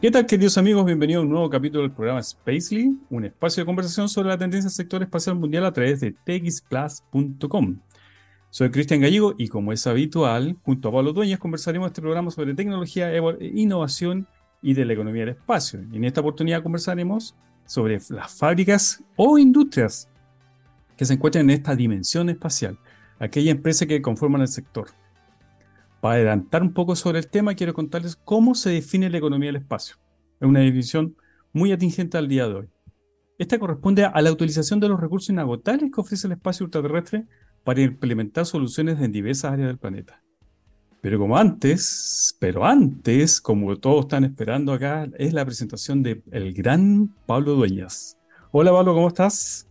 ¿Qué 0.00 0.10
tal, 0.10 0.24
queridos 0.24 0.56
amigos? 0.56 0.86
Bienvenidos 0.86 1.20
a 1.20 1.24
un 1.26 1.30
nuevo 1.30 1.50
capítulo 1.50 1.82
del 1.82 1.92
programa 1.92 2.22
Spacely, 2.22 2.96
un 3.10 3.26
espacio 3.26 3.60
de 3.60 3.66
conversación 3.66 4.08
sobre 4.08 4.30
la 4.30 4.38
tendencia 4.38 4.70
del 4.70 4.74
sector 4.74 5.02
espacial 5.02 5.36
mundial 5.36 5.66
a 5.66 5.74
través 5.74 6.00
de 6.00 6.12
txplus.com. 6.12 7.80
Soy 8.48 8.70
Cristian 8.70 9.02
Gallego 9.02 9.34
y, 9.36 9.48
como 9.48 9.72
es 9.72 9.86
habitual, 9.86 10.56
junto 10.62 10.88
a 10.88 10.92
Pablo 10.92 11.12
Dueñas 11.12 11.38
conversaremos 11.38 11.88
este 11.88 12.00
programa 12.00 12.30
sobre 12.30 12.54
tecnología, 12.54 13.12
innovación 13.42 14.26
y 14.62 14.72
de 14.72 14.86
la 14.86 14.94
economía 14.94 15.26
del 15.26 15.34
espacio. 15.34 15.80
Y 15.92 15.98
en 15.98 16.04
esta 16.04 16.22
oportunidad 16.22 16.62
conversaremos 16.62 17.36
sobre 17.66 17.98
las 18.08 18.32
fábricas 18.34 19.04
o 19.16 19.36
industrias 19.36 20.08
que 20.96 21.04
se 21.04 21.12
encuentran 21.12 21.50
en 21.50 21.50
esta 21.50 21.76
dimensión 21.76 22.30
espacial, 22.30 22.78
aquella 23.18 23.50
empresa 23.50 23.84
que 23.84 24.00
conforman 24.00 24.40
el 24.40 24.48
sector. 24.48 24.88
Para 26.00 26.14
adelantar 26.14 26.62
un 26.62 26.72
poco 26.72 26.96
sobre 26.96 27.18
el 27.18 27.28
tema, 27.28 27.54
quiero 27.54 27.74
contarles 27.74 28.16
cómo 28.16 28.54
se 28.54 28.70
define 28.70 29.10
la 29.10 29.18
economía 29.18 29.48
del 29.48 29.56
espacio. 29.56 29.96
Es 30.40 30.48
una 30.48 30.60
definición 30.60 31.14
muy 31.52 31.72
atingente 31.72 32.16
al 32.16 32.28
día 32.28 32.48
de 32.48 32.54
hoy. 32.54 32.68
Esta 33.38 33.58
corresponde 33.58 34.04
a 34.04 34.20
la 34.22 34.32
utilización 34.32 34.80
de 34.80 34.88
los 34.88 35.00
recursos 35.00 35.28
inagotables 35.28 35.90
que 35.92 36.00
ofrece 36.00 36.26
el 36.26 36.34
espacio 36.34 36.64
ultraterrestre 36.64 37.26
para 37.64 37.82
implementar 37.82 38.46
soluciones 38.46 39.00
en 39.00 39.12
diversas 39.12 39.52
áreas 39.52 39.68
del 39.68 39.78
planeta. 39.78 40.22
Pero 41.02 41.18
como 41.18 41.36
antes, 41.36 42.36
pero 42.38 42.64
antes, 42.64 43.40
como 43.40 43.76
todos 43.76 44.04
están 44.04 44.24
esperando 44.24 44.72
acá, 44.72 45.08
es 45.18 45.32
la 45.32 45.44
presentación 45.44 46.02
del 46.02 46.22
el 46.30 46.52
gran 46.52 47.14
Pablo 47.26 47.54
Dueñas. 47.54 48.18
Hola 48.52 48.72
Pablo, 48.72 48.94
¿cómo 48.94 49.08
estás? 49.08 49.66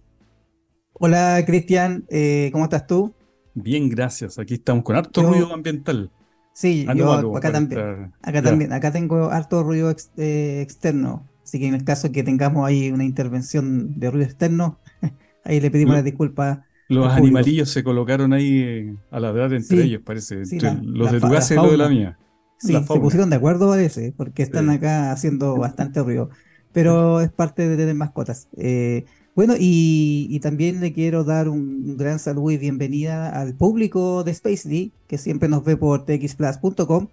Hola 0.93 1.43
Cristian, 1.45 2.05
eh, 2.09 2.49
¿cómo 2.51 2.65
estás 2.65 2.85
tú? 2.85 3.13
Bien, 3.53 3.89
gracias. 3.89 4.39
Aquí 4.39 4.55
estamos 4.55 4.83
con 4.83 4.95
harto 4.95 5.21
ruido 5.21 5.53
ambiental. 5.53 6.11
Sí, 6.59 6.85
yo 6.93 7.37
acá 7.37 7.53
también. 7.53 8.11
Acá 8.21 8.41
también. 8.41 8.73
Acá 8.73 8.91
tengo 8.91 9.29
harto 9.31 9.63
ruido 9.63 9.95
eh, 10.17 10.59
externo. 10.61 11.25
Así 11.41 11.57
que 11.57 11.67
en 11.67 11.73
el 11.73 11.85
caso 11.85 12.11
que 12.11 12.21
tengamos 12.21 12.67
ahí 12.67 12.91
una 12.91 13.05
intervención 13.05 13.97
de 13.97 14.11
ruido 14.11 14.25
externo, 14.25 14.77
ahí 15.45 15.61
le 15.61 15.71
pedimos 15.71 15.95
la 15.95 16.01
disculpa. 16.01 16.65
Los 16.89 17.13
animalillos 17.13 17.69
se 17.69 17.81
colocaron 17.81 18.33
ahí 18.33 18.59
eh, 18.59 18.95
a 19.09 19.21
la 19.21 19.31
verdad 19.31 19.53
entre 19.53 19.83
ellos, 19.83 20.01
parece. 20.03 20.43
los 20.81 21.11
de 21.13 21.21
tu 21.21 21.29
casa 21.29 21.53
y 21.53 21.57
los 21.57 21.71
de 21.71 21.77
la 21.77 21.87
mía. 21.87 22.19
Sí, 22.57 22.73
se 22.73 22.99
pusieron 22.99 23.29
de 23.29 23.37
acuerdo, 23.37 23.69
parece, 23.69 24.13
porque 24.17 24.43
están 24.43 24.69
acá 24.69 25.13
haciendo 25.13 25.55
bastante 25.57 26.03
ruido. 26.03 26.29
Pero 26.73 27.21
es 27.21 27.31
parte 27.31 27.69
de 27.69 27.77
tener 27.77 27.95
mascotas. 27.95 28.49
Eh, 28.57 29.05
bueno, 29.39 29.53
y, 29.57 30.37
también 30.41 30.81
le 30.81 30.91
quiero 30.91 31.23
dar 31.23 31.47
un, 31.47 31.95
gran 31.95 32.19
saludo 32.19 32.51
y 32.51 32.57
bienvenida 32.57 33.29
al 33.29 33.55
público 33.55 34.25
de 34.25 34.31
Space 34.31 34.91
que 35.07 35.17
siempre 35.17 35.47
nos 35.47 35.63
ve 35.63 35.77
por 35.77 36.03
txplus.com. 36.03 37.07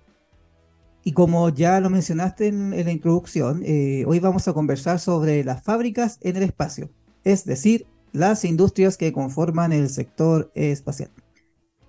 Y 1.04 1.12
como 1.12 1.50
ya 1.50 1.78
lo 1.78 1.88
mencionaste 1.88 2.48
en, 2.48 2.70
la 2.70 2.90
introducción, 2.90 3.62
eh, 3.64 4.02
hoy 4.08 4.18
vamos 4.18 4.48
a 4.48 4.54
conversar 4.54 4.98
sobre 4.98 5.44
las 5.44 5.62
fábricas 5.62 6.18
en 6.20 6.34
el 6.34 6.42
espacio, 6.42 6.90
es 7.22 7.44
decir, 7.44 7.86
las 8.10 8.44
industrias 8.44 8.96
que 8.96 9.12
conforman 9.12 9.72
el 9.72 9.88
sector 9.88 10.50
espacial. 10.56 11.12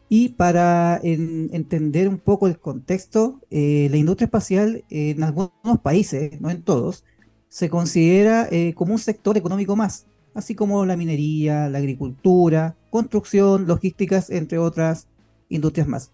Y 0.08 0.30
para 0.30 1.00
entender 1.02 2.10
un 2.10 2.20
poco 2.20 2.46
el 2.46 2.60
contexto, 2.60 3.42
eh, 3.50 3.88
la 3.90 3.98
industria 3.98 4.26
espacial 4.26 4.86
en 4.92 5.24
algunos 5.24 5.80
países, 5.82 6.40
no 6.40 6.52
en 6.52 6.62
todos, 6.62 7.06
se 7.50 7.72
considera 7.72 8.48
eh, 8.52 8.76
como 8.76 8.94
un 8.94 9.00
sector 9.00 9.36
económico 9.36 9.76
más, 9.76 10.06
así 10.38 10.54
como 10.54 10.86
la 10.86 10.96
minería, 10.96 11.68
la 11.68 11.80
agricultura, 11.80 12.76
construcción, 12.92 13.66
logísticas, 13.66 14.30
entre 14.30 14.60
otras 14.60 15.08
industrias 15.50 15.88
más. 15.88 16.12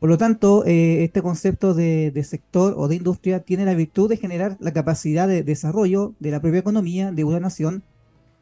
Por 0.00 0.10
lo 0.10 0.18
tanto, 0.18 0.64
eh, 0.66 1.04
este 1.04 1.22
concepto 1.22 1.72
de, 1.72 2.12
sector 2.24 2.74
o 2.76 2.88
de 2.88 2.96
industria 2.96 3.40
tiene 3.40 3.64
la 3.64 3.74
virtud 3.74 4.08
de 4.08 4.16
generar 4.16 4.56
la 4.58 4.72
capacidad 4.72 5.28
de 5.28 5.44
desarrollo 5.44 6.14
de 6.18 6.32
la 6.32 6.40
propia 6.40 6.58
economía 6.58 7.12
de 7.12 7.22
una 7.22 7.38
nación. 7.38 7.84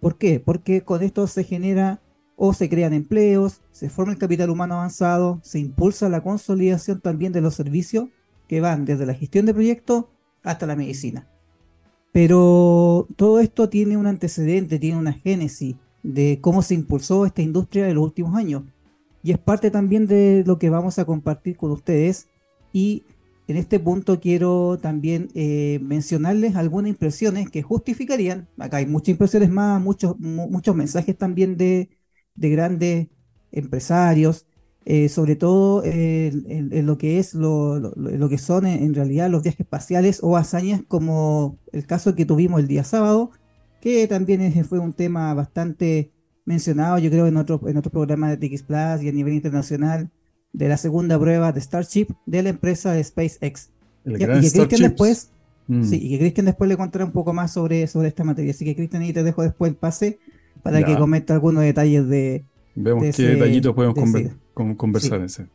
¿Por 0.01 0.17
qué? 0.17 0.41
Porque 0.41 0.81
con 0.81 1.03
esto 1.03 1.27
se 1.27 1.45
genera 1.45 2.01
o 2.37 2.55
se 2.55 2.71
crean 2.71 2.95
empleos, 2.95 3.61
se 3.73 3.91
forma 3.91 4.13
el 4.13 4.19
capital 4.19 4.49
humano 4.49 4.77
avanzado, 4.77 5.39
se 5.43 5.59
impulsa 5.59 6.09
la 6.09 6.23
consolidación 6.23 7.03
también 7.03 7.33
de 7.33 7.43
los 7.43 7.55
servicios 7.55 8.09
que 8.49 8.63
van 8.63 8.87
desde 8.87 9.05
la 9.05 9.15
gestión 9.15 9.45
de 9.45 9.53
proyectos 9.53 10.07
hasta 10.43 10.67
la 10.67 10.77
medicina. 10.77 11.29
Pero 12.15 13.09
todo 13.17 13.41
esto 13.41 13.69
tiene 13.69 13.97
un 13.97 14.07
antecedente, 14.07 14.79
tiene 14.79 14.97
una 15.01 15.15
génesis 15.15 15.75
de 16.05 16.39
cómo 16.41 16.63
se 16.63 16.75
impulsó 16.75 17.27
esta 17.27 17.43
industria 17.43 17.89
en 17.89 17.97
los 17.97 18.05
últimos 18.05 18.37
años. 18.37 18.63
Y 19.25 19.33
es 19.33 19.39
parte 19.39 19.69
también 19.73 20.07
de 20.07 20.45
lo 20.47 20.57
que 20.61 20.71
vamos 20.71 21.01
a 21.01 21.07
compartir 21.07 21.57
con 21.57 21.73
ustedes. 21.73 22.29
Y 22.73 23.03
en 23.49 23.57
este 23.57 23.81
punto 23.81 24.21
quiero 24.21 24.79
también 24.81 25.29
eh, 25.35 25.81
mencionarles 25.83 26.55
algunas 26.55 26.91
impresiones 26.91 27.51
que 27.51 27.63
justificarían, 27.63 28.47
acá 28.59 28.77
hay 28.77 28.87
muchas 28.87 29.09
impresiones 29.09 29.51
más, 29.51 29.83
muchos, 29.83 30.17
muchos 30.21 30.77
mensajes 30.77 31.19
también 31.19 31.57
de, 31.57 31.89
de 32.37 32.51
grandes 32.51 33.09
empresarios, 33.51 34.47
eh, 34.87 35.09
sobre 35.09 35.35
todo 35.35 35.83
en, 35.85 36.87
lo 36.87 36.99
que 36.99 37.19
es 37.19 37.35
lo, 37.35 37.95
que 38.29 38.39
son 38.39 38.67
en, 38.67 38.95
realidad 38.95 39.31
los 39.31 39.43
viajes 39.43 39.61
espaciales 39.61 40.21
o 40.23 40.37
hazañas 40.37 40.83
como 40.87 41.59
el 41.73 41.87
caso 41.87 42.15
que 42.15 42.27
tuvimos 42.27 42.61
el 42.61 42.69
día 42.69 42.85
sábado, 42.85 43.31
que 43.81 44.07
también 44.07 44.53
fue 44.65 44.79
un 44.79 44.93
tema 44.93 45.33
bastante 45.33 46.13
mencionado, 46.45 46.99
yo 46.99 47.11
creo, 47.11 47.27
en 47.27 47.37
otro, 47.39 47.61
en 47.67 47.79
otro 47.79 47.91
programa 47.91 48.35
de 48.35 48.37
TX 48.37 48.63
Plus 48.63 49.03
y 49.03 49.09
a 49.09 49.13
nivel 49.13 49.33
internacional, 49.33 50.11
de 50.53 50.69
la 50.69 50.77
segunda 50.77 51.19
prueba 51.19 51.53
de 51.53 51.61
Starship 51.61 52.09
de 52.27 52.43
la 52.43 52.51
empresa 52.51 52.93
de 52.93 53.03
SpaceX. 53.03 53.71
y, 54.05 54.15
que 54.15 54.27
Cristian 54.27 54.69
después, 54.69 55.31
mm. 55.67 55.83
sí, 55.83 55.99
y 56.01 56.11
que 56.11 56.19
Cristian 56.19 56.47
después 56.47 56.69
le 56.69 56.77
contará 56.77 57.05
un 57.07 57.13
poco 57.13 57.33
más 57.33 57.53
sobre, 57.53 57.87
sobre 57.87 58.09
esta 58.09 58.23
materia. 58.23 58.53
Así 58.53 58.65
que 58.65 58.77
Cristian, 58.77 59.03
ahí 59.03 59.13
te 59.13 59.23
dejo 59.23 59.43
después 59.43 59.71
el 59.71 59.77
pase 59.77 60.19
para 60.63 60.83
que 60.85 60.97
comente 60.97 61.33
algunos 61.33 61.63
detalles 61.63 62.09
de, 62.09 62.45
Vemos 62.75 63.05
qué 63.15 63.23
detallitos 63.23 63.75
podemos 63.75 63.95
conversar. 63.95 64.44
Ese. 65.25 65.47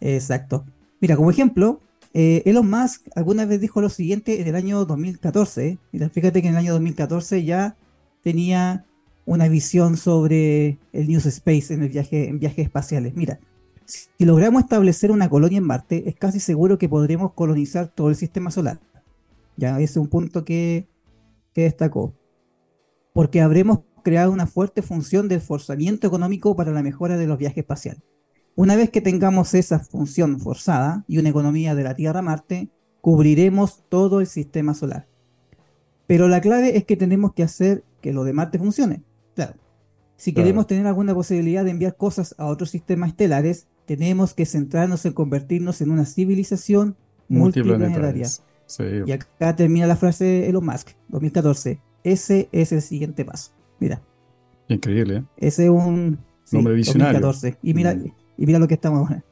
Exacto. 0.00 0.64
Mira, 1.00 1.16
como 1.16 1.30
ejemplo, 1.30 1.80
eh, 2.14 2.42
Elon 2.46 2.70
Musk 2.70 3.08
alguna 3.16 3.44
vez 3.44 3.60
dijo 3.60 3.80
lo 3.80 3.88
siguiente 3.88 4.40
en 4.40 4.46
el 4.46 4.54
año 4.54 4.84
2014. 4.84 5.78
Mira, 5.92 6.08
fíjate 6.08 6.40
que 6.40 6.48
en 6.48 6.54
el 6.54 6.60
año 6.60 6.72
2014 6.72 7.44
ya 7.44 7.76
tenía 8.22 8.86
una 9.26 9.48
visión 9.48 9.96
sobre 9.96 10.78
el 10.92 11.08
News 11.08 11.26
Space 11.26 11.74
en 11.74 11.82
el 11.82 11.88
viaje 11.88 12.28
en 12.28 12.38
viajes 12.38 12.66
espaciales. 12.66 13.14
Mira, 13.16 13.40
si 13.84 14.24
logramos 14.24 14.62
establecer 14.62 15.10
una 15.10 15.28
colonia 15.28 15.58
en 15.58 15.64
Marte, 15.64 16.08
es 16.08 16.14
casi 16.14 16.40
seguro 16.40 16.78
que 16.78 16.88
podremos 16.88 17.32
colonizar 17.32 17.88
todo 17.88 18.08
el 18.10 18.16
sistema 18.16 18.50
solar. 18.50 18.80
Ya, 19.56 19.76
ese 19.76 19.84
es 19.84 19.96
un 19.96 20.08
punto 20.08 20.44
que, 20.44 20.86
que 21.52 21.62
destacó. 21.62 22.14
Porque 23.12 23.40
habremos 23.40 23.80
creado 24.02 24.32
una 24.32 24.46
fuerte 24.46 24.82
función 24.82 25.28
de 25.28 25.40
forzamiento 25.40 26.06
económico 26.06 26.54
para 26.54 26.72
la 26.72 26.82
mejora 26.82 27.16
de 27.16 27.26
los 27.26 27.38
viajes 27.38 27.58
espaciales. 27.58 28.02
Una 28.56 28.76
vez 28.76 28.90
que 28.90 29.00
tengamos 29.00 29.54
esa 29.54 29.80
función 29.80 30.38
forzada 30.38 31.04
y 31.08 31.18
una 31.18 31.28
economía 31.28 31.74
de 31.74 31.82
la 31.82 31.94
Tierra 31.94 32.20
a 32.20 32.22
Marte, 32.22 32.70
cubriremos 33.00 33.82
todo 33.88 34.20
el 34.20 34.26
sistema 34.26 34.74
solar. 34.74 35.08
Pero 36.06 36.28
la 36.28 36.40
clave 36.40 36.76
es 36.76 36.84
que 36.84 36.96
tenemos 36.96 37.32
que 37.34 37.42
hacer 37.42 37.84
que 38.00 38.12
lo 38.12 38.24
de 38.24 38.32
Marte 38.32 38.58
funcione. 38.58 39.02
Claro. 39.34 39.54
Si 40.16 40.32
queremos 40.32 40.66
tener 40.66 40.86
alguna 40.86 41.14
posibilidad 41.14 41.64
de 41.64 41.72
enviar 41.72 41.96
cosas 41.96 42.34
a 42.38 42.46
otros 42.46 42.70
sistemas 42.70 43.10
estelares, 43.10 43.66
tenemos 43.84 44.32
que 44.32 44.46
centrarnos 44.46 45.04
en 45.04 45.12
convertirnos 45.12 45.80
en 45.80 45.90
una 45.90 46.06
civilización 46.06 46.96
multiplanetaria. 47.28 48.28
Y 49.06 49.12
acá 49.12 49.56
termina 49.56 49.86
la 49.86 49.96
frase 49.96 50.24
de 50.24 50.48
Elon 50.48 50.64
Musk, 50.64 50.90
2014. 51.08 51.80
Ese 52.04 52.48
es 52.52 52.72
el 52.72 52.82
siguiente 52.82 53.24
paso. 53.24 53.52
Mira. 53.80 54.02
Increíble, 54.68 55.16
¿eh? 55.16 55.24
Ese 55.36 55.64
es 55.64 55.70
un 55.70 56.18
nombre 56.52 56.74
visionario. 56.74 57.20
2014. 57.20 57.58
Y 57.62 57.74
mira, 57.74 57.94
mm. 57.94 58.12
Y 58.36 58.46
mira 58.46 58.58
lo 58.58 58.68
que 58.68 58.74
estamos 58.74 59.00
ahora. 59.00 59.24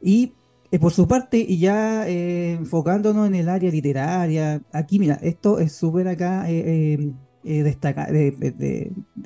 Y 0.00 0.32
eh, 0.70 0.78
por 0.78 0.92
su 0.92 1.06
parte, 1.08 1.38
y 1.38 1.58
ya 1.58 2.08
eh, 2.08 2.52
enfocándonos 2.52 3.26
en 3.26 3.34
el 3.34 3.48
área 3.48 3.70
literaria, 3.70 4.62
aquí 4.72 4.98
mira, 4.98 5.18
esto 5.22 5.58
es 5.58 5.72
súper 5.72 6.08
acá 6.08 6.44
eh, 6.48 7.12
destaca, 7.42 8.06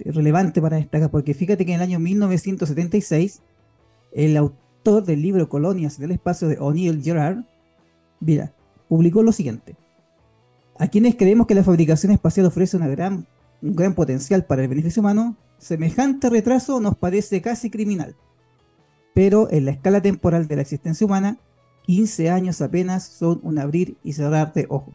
relevante 0.05 0.61
para 0.63 0.77
destacar, 0.77 1.11
porque 1.11 1.35
fíjate 1.35 1.67
que 1.67 1.73
en 1.73 1.77
el 1.81 1.83
año 1.83 1.99
1976, 1.99 3.43
el 4.13 4.37
autor 4.37 5.05
del 5.05 5.23
libro 5.23 5.49
Colonias 5.49 5.99
del 5.99 6.13
Espacio 6.13 6.49
de 6.49 6.59
O'Neill 6.59 7.03
Gerard, 7.03 7.45
mira, 8.21 8.55
publicó 8.89 9.23
lo 9.23 9.33
siguiente. 9.33 9.77
A 10.79 10.89
quienes 10.89 11.15
creemos 11.15 11.47
que 11.47 11.55
la 11.55 11.65
fabricación 11.65 12.13
espacial 12.13 12.47
ofrece 12.47 12.77
una 12.77 12.89
gran 12.89 13.27
un 13.65 13.75
gran 13.75 13.95
potencial 13.95 14.45
para 14.45 14.63
el 14.63 14.69
beneficio 14.69 15.01
humano, 15.01 15.37
semejante 15.59 16.29
retraso 16.29 16.81
nos 16.81 16.97
parece 16.97 17.41
casi 17.41 17.71
criminal. 17.71 18.15
Pero 19.15 19.49
en 19.51 19.65
la 19.65 19.71
escala 19.71 20.03
temporal 20.03 20.49
de 20.49 20.57
la 20.57 20.63
existencia 20.63 21.07
humana, 21.07 21.39
15 21.83 22.31
años 22.31 22.61
apenas 22.61 23.05
son 23.05 23.41
un 23.43 23.59
abrir 23.59 23.97
y 24.03 24.13
cerrar 24.13 24.53
de 24.53 24.67
ojos. 24.69 24.95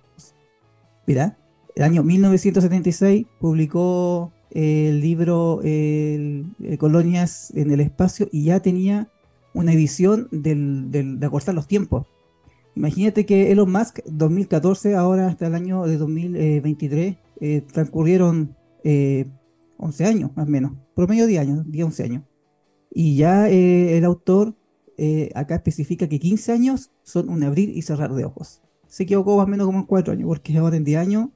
Mira, 1.07 1.38
el 1.75 1.83
año 1.83 2.04
1976 2.04 3.25
publicó 3.39 4.31
el 4.51 5.00
libro 5.00 5.62
Colonias 6.77 7.51
en 7.56 7.71
el 7.71 7.80
Espacio 7.80 8.27
y 8.31 8.45
ya 8.45 8.60
tenía 8.60 9.10
una 9.54 9.74
visión 9.74 10.27
de 10.31 11.25
acortar 11.25 11.56
los 11.56 11.68
tiempos. 11.68 12.06
Imagínate 12.75 13.25
que 13.25 13.51
Elon 13.51 13.72
Musk, 13.72 14.00
2014, 14.06 14.95
ahora 14.95 15.27
hasta 15.27 15.48
el 15.48 15.56
año 15.56 15.86
de 15.86 15.98
2023, 15.98 17.18
eh, 17.42 17.62
transcurrieron 17.72 18.56
11 18.83 20.06
años, 20.06 20.31
más 20.36 20.48
o 20.48 20.50
menos, 20.50 20.74
promedio 20.95 21.27
de 21.27 21.39
años, 21.39 21.69
10, 21.69 21.86
11 21.86 22.04
años. 22.04 22.24
Y 22.91 23.18
ya 23.18 23.50
el 23.50 24.03
autor 24.06 24.56
acá 25.36 25.56
especifica 25.56 26.09
que 26.09 26.19
15 26.19 26.51
años 26.51 26.91
son 27.03 27.30
un 27.30 27.44
abrir 27.44 27.69
y 27.69 27.81
cerrar 27.81 28.13
de 28.13 28.25
ojos. 28.25 28.62
Se 28.88 29.03
equivocó 29.03 29.38
más 29.38 29.45
o 29.45 29.50
menos 29.50 29.68
como 29.68 29.80
en 29.80 29.86
4 29.86 30.13
años, 30.13 30.27
porque 30.27 30.57
ahora 30.57 30.75
en 30.75 30.83
10 30.83 31.00
años 31.00 31.30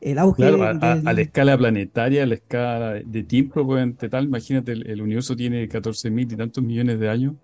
el 0.00 0.18
auge. 0.18 0.44
a, 0.44 1.12
la 1.12 1.20
escala 1.20 1.56
planetaria, 1.56 2.22
a 2.22 2.26
la 2.26 2.34
escala 2.34 2.94
de 3.04 3.22
tiempo, 3.22 3.66
pues, 3.66 3.96
tal, 4.10 4.24
imagínate, 4.24 4.72
el, 4.72 5.02
universo 5.02 5.36
tiene 5.36 5.68
14 5.68 6.10
mil 6.10 6.32
y 6.32 6.36
tantos 6.36 6.64
millones 6.64 6.98
de 6.98 7.08
años. 7.08 7.34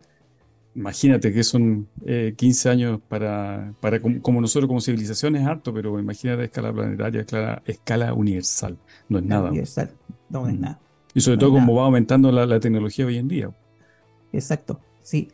Imagínate 0.74 1.32
que 1.32 1.42
son 1.42 1.88
15 2.36 2.68
años 2.68 3.00
para, 3.08 3.72
para 3.80 3.98
como, 4.00 4.40
nosotros 4.40 4.68
como 4.68 4.80
civilización 4.80 5.34
es 5.36 5.46
harto, 5.46 5.72
pero 5.72 5.98
imagínate 5.98 6.42
a 6.42 6.44
escala 6.44 6.72
planetaria, 6.72 7.20
escala, 7.22 7.62
escala 7.64 8.14
universal. 8.14 8.76
No 9.08 9.18
es 9.18 9.24
nada. 9.24 9.48
Universal, 9.48 9.90
no 10.28 10.46
es 10.48 10.58
nada. 10.58 10.80
Y 11.16 11.22
sobre 11.22 11.38
todo 11.38 11.52
como 11.52 11.74
va 11.74 11.86
aumentando 11.86 12.30
la, 12.30 12.60
tecnología 12.60 13.06
hoy 13.06 13.16
en 13.16 13.26
día. 13.26 13.50
Exacto, 14.34 14.80
sí. 15.02 15.30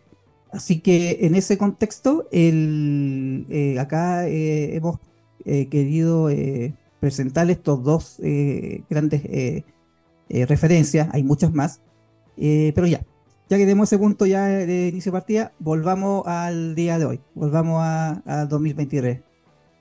Así 0.52 0.78
que 0.78 1.18
en 1.22 1.34
ese 1.34 1.58
contexto, 1.58 2.28
el, 2.30 3.46
eh, 3.50 3.80
acá 3.80 4.28
eh, 4.28 4.76
hemos 4.76 5.00
eh, 5.44 5.66
querido 5.66 6.28
presentar 7.00 7.50
estos 7.50 7.82
dos 7.82 8.20
grandes 8.88 9.22
referencias, 10.28 11.08
hay 11.10 11.24
muchas 11.24 11.52
más, 11.52 11.80
pero 12.36 12.86
ya, 12.86 13.04
ya 13.50 13.56
que 13.56 13.64
tenemos 13.64 13.88
ese 13.88 13.98
punto 13.98 14.24
ya 14.24 14.46
de 14.46 14.86
inicio 14.86 15.10
de 15.10 15.18
partida, 15.18 15.52
volvamos 15.58 16.24
al 16.28 16.76
día 16.76 17.00
de 17.00 17.06
hoy, 17.06 17.20
volvamos 17.34 17.80
a, 17.82 18.46
2023. 18.48 19.20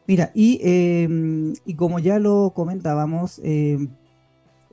Mira, 0.07 0.31
y, 0.33 0.59
em, 0.63 1.53
y, 1.63 1.75
como 1.75 1.99
ya 1.99 2.17
lo 2.17 2.53
comentábamos, 2.55 3.39
em, 3.43 3.89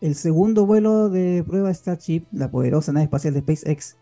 el 0.01 0.15
segundo 0.15 0.67
vuelo 0.67 1.09
de 1.09 1.45
prueba 1.47 1.73
Starship, 1.73 2.25
la 2.33 2.51
poderosa 2.51 2.93
nave 2.93 3.05
espacial 3.05 3.35
de 3.35 3.41
SpaceX, 3.41 3.97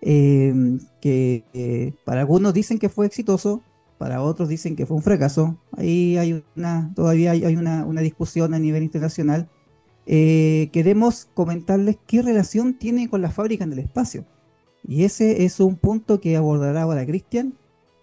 em, 0.00 0.78
que 1.00 1.94
para 2.04 2.20
algunos 2.20 2.52
dicen 2.54 2.78
que 2.78 2.88
fue 2.88 3.06
exitoso, 3.06 3.62
para 4.02 4.20
otros 4.20 4.48
dicen 4.48 4.74
que 4.74 4.84
fue 4.84 4.96
un 4.96 5.02
fracaso. 5.04 5.56
Ahí 5.76 6.16
hay 6.16 6.42
una, 6.56 6.92
todavía 6.96 7.30
hay, 7.30 7.54
una, 7.54 8.00
discusión 8.00 8.52
a 8.52 8.58
nivel 8.58 8.82
internacional. 8.82 9.48
Eh, 10.06 10.70
queremos 10.72 11.28
comentarles 11.34 11.98
qué 12.04 12.20
relación 12.20 12.76
tiene 12.76 13.08
con 13.08 13.22
las 13.22 13.32
fábricas 13.32 13.70
del 13.70 13.78
espacio. 13.78 14.26
Y 14.82 15.04
ese 15.04 15.44
es 15.44 15.60
un 15.60 15.76
punto 15.76 16.20
que 16.20 16.36
abordará 16.36 16.82
ahora 16.82 17.06
Cristian. 17.06 17.54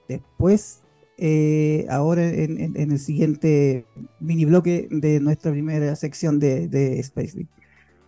Después, 0.07 0.78
eh, 1.19 1.85
ahora 1.89 2.27
en, 2.27 2.75
el 2.75 2.99
siguiente 2.99 3.85
mini 4.19 4.45
bloque 4.45 4.87
de 4.89 5.19
nuestra 5.19 5.51
primera 5.51 5.95
sección 5.95 6.39
de, 6.39 6.67
de 6.67 7.01
SpaceX. 7.03 7.47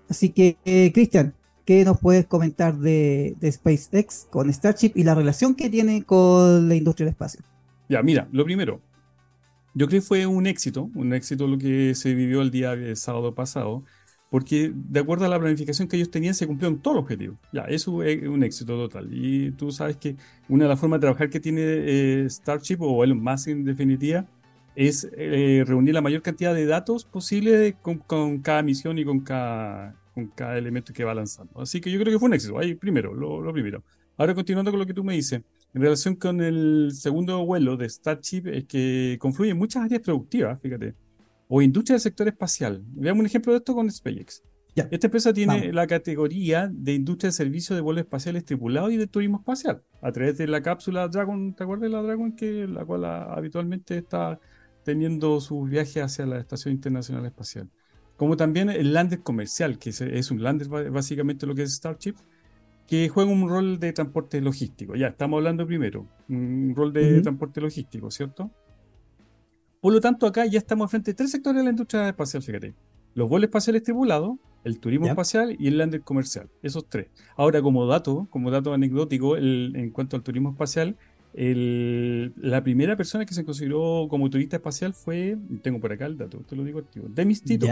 Así 0.09 0.29
que, 0.29 0.57
eh, 0.65 0.91
Cristian, 0.93 1.33
¿qué 1.65 1.85
nos 1.85 1.99
puedes 1.99 2.25
comentar 2.25 2.77
de, 2.77 3.35
de 3.39 3.51
SpaceX 3.51 4.27
con 4.29 4.51
Starship 4.51 4.91
y 4.95 5.03
la 5.03 5.15
relación 5.15 5.55
que 5.55 5.69
tiene 5.69 6.03
con 6.03 6.67
la 6.67 6.75
industria 6.75 7.05
del 7.05 7.13
espacio? 7.13 7.41
Ya, 7.89 8.01
mira, 8.01 8.27
lo 8.31 8.43
primero, 8.45 8.81
yo 9.73 9.87
creo 9.87 10.01
que 10.01 10.05
fue 10.05 10.25
un 10.25 10.47
éxito, 10.47 10.89
un 10.95 11.13
éxito 11.13 11.47
lo 11.47 11.57
que 11.57 11.95
se 11.95 12.13
vivió 12.13 12.41
el 12.41 12.51
día 12.51 12.75
de 12.75 12.95
sábado 12.95 13.35
pasado, 13.35 13.83
porque 14.31 14.71
de 14.73 15.01
acuerdo 15.01 15.25
a 15.25 15.27
la 15.27 15.37
planificación 15.37 15.89
que 15.89 15.97
ellos 15.97 16.09
tenían 16.09 16.33
se 16.33 16.47
cumplieron 16.47 16.79
todos 16.79 16.95
los 16.95 17.03
objetivos. 17.03 17.37
Ya, 17.51 17.63
eso 17.63 18.01
es 18.01 18.25
un 18.25 18.43
éxito 18.45 18.77
total. 18.77 19.09
Y 19.11 19.51
tú 19.51 19.73
sabes 19.73 19.97
que 19.97 20.15
una 20.47 20.63
de 20.63 20.69
las 20.69 20.79
formas 20.79 20.99
de 20.99 21.01
trabajar 21.01 21.29
que 21.29 21.41
tiene 21.41 21.61
eh, 21.65 22.25
Starship 22.29 22.77
o 22.79 23.03
el 23.03 23.13
más 23.13 23.47
en 23.47 23.65
definitiva 23.65 24.25
es 24.73 25.05
eh, 25.17 25.65
reunir 25.67 25.93
la 25.93 25.99
mayor 25.99 26.21
cantidad 26.21 26.55
de 26.55 26.65
datos 26.65 27.03
posible 27.03 27.75
con, 27.81 28.39
cada 28.39 28.63
misión 28.63 28.97
y 28.97 29.03
con 29.03 29.19
cada, 29.19 29.97
con 30.13 30.27
cada 30.27 30.57
elemento 30.57 30.93
que 30.93 31.03
va 31.03 31.13
lanzando. 31.13 31.59
Así 31.59 31.81
que 31.81 31.91
yo 31.91 31.99
creo 31.99 32.13
que 32.13 32.17
fue 32.19 32.29
un 32.29 32.33
éxito. 32.33 32.57
Ahí 32.57 32.73
primero, 32.73 33.13
lo, 33.13 33.41
lo 33.41 33.51
primero. 33.51 33.83
Ahora 34.15 34.33
continuando 34.33 34.71
con 34.71 34.79
lo 34.79 34.85
que 34.85 34.93
tú 34.93 35.03
me 35.03 35.13
dices. 35.13 35.41
En 35.73 35.81
relación 35.81 36.15
con 36.15 36.39
el 36.39 36.91
segundo 36.93 37.45
vuelo 37.45 37.75
de 37.75 37.89
Starship, 37.89 38.43
es 38.47 38.63
que 38.63 39.17
confluyen 39.19 39.57
muchas 39.57 39.83
áreas 39.83 40.01
productivas, 40.01 40.57
fíjate, 40.61 40.95
o 41.53 41.61
industria 41.61 41.95
del 41.95 42.01
sector 42.01 42.29
espacial. 42.29 42.81
Veamos 42.93 43.19
un 43.19 43.25
ejemplo 43.25 43.51
de 43.51 43.57
esto 43.57 43.75
con 43.75 43.91
SpaceX. 43.91 44.41
Esta 44.73 45.07
empresa 45.07 45.33
tiene 45.33 45.73
la 45.73 45.85
categoría 45.85 46.69
de 46.71 46.93
industria 46.93 47.27
de 47.27 47.33
servicio 47.33 47.75
de 47.75 47.81
vuelos 47.81 48.05
espaciales 48.05 48.45
tripulados 48.45 48.93
y 48.93 48.95
de 48.95 49.05
turismo 49.05 49.39
espacial, 49.39 49.83
a 50.01 50.13
través 50.13 50.37
de 50.37 50.47
la 50.47 50.61
cápsula 50.61 51.09
Dragon, 51.09 51.53
¿te 51.53 51.63
acuerdas 51.63 51.83
de 51.83 51.89
la 51.89 52.01
Dragon? 52.03 52.31
Que 52.37 52.67
la 52.67 52.85
cual 52.85 53.03
habitualmente 53.03 53.97
está 53.97 54.39
teniendo 54.85 55.41
sus 55.41 55.69
viajes 55.69 56.01
hacia 56.01 56.25
la 56.25 56.39
Estación 56.39 56.73
Internacional 56.73 57.25
Espacial. 57.25 57.69
Como 58.15 58.37
también 58.37 58.69
el 58.69 58.93
lander 58.93 59.19
comercial, 59.19 59.77
que 59.77 59.89
es 59.89 60.31
un 60.31 60.41
lander 60.41 60.69
básicamente 60.69 61.45
lo 61.45 61.53
que 61.53 61.63
es 61.63 61.73
Starship, 61.73 62.15
que 62.87 63.09
juega 63.09 63.29
un 63.29 63.49
rol 63.49 63.77
de 63.77 63.91
transporte 63.91 64.39
logístico. 64.39 64.95
Ya, 64.95 65.07
estamos 65.07 65.39
hablando 65.39 65.67
primero, 65.67 66.07
un 66.29 66.73
rol 66.77 66.93
de 66.93 67.19
transporte 67.21 67.59
logístico, 67.59 68.09
¿cierto? 68.09 68.49
Por 69.81 69.91
lo 69.91 69.99
tanto, 69.99 70.27
acá 70.27 70.45
ya 70.45 70.59
estamos 70.59 70.89
frente 70.89 71.11
a 71.11 71.15
tres 71.15 71.31
sectores 71.31 71.57
de 71.57 71.63
la 71.63 71.71
industria 71.71 72.07
espacial, 72.07 72.43
fíjate. 72.43 72.73
Los 73.15 73.27
vuelos 73.27 73.47
espaciales 73.47 73.83
tripulados, 73.83 74.37
el 74.63 74.79
turismo 74.79 75.07
espacial 75.07 75.55
y 75.59 75.67
el 75.67 75.77
lander 75.77 76.01
comercial. 76.01 76.49
Esos 76.61 76.87
tres. 76.87 77.07
Ahora, 77.35 77.61
como 77.61 77.85
dato, 77.87 78.27
como 78.29 78.51
dato 78.51 78.73
anecdótico, 78.73 79.35
en 79.35 79.89
cuanto 79.89 80.15
al 80.15 80.23
turismo 80.23 80.51
espacial, 80.51 80.95
la 81.33 82.63
primera 82.63 82.95
persona 82.95 83.25
que 83.25 83.33
se 83.33 83.43
consideró 83.43 84.07
como 84.09 84.29
turista 84.29 84.57
espacial 84.57 84.93
fue, 84.93 85.37
tengo 85.61 85.79
por 85.79 85.91
acá 85.91 86.05
el 86.05 86.17
dato, 86.17 86.37
te 86.39 86.55
lo 86.55 86.63
digo 86.63 86.79
activo, 86.79 87.07
Demis 87.09 87.41
Tito, 87.41 87.67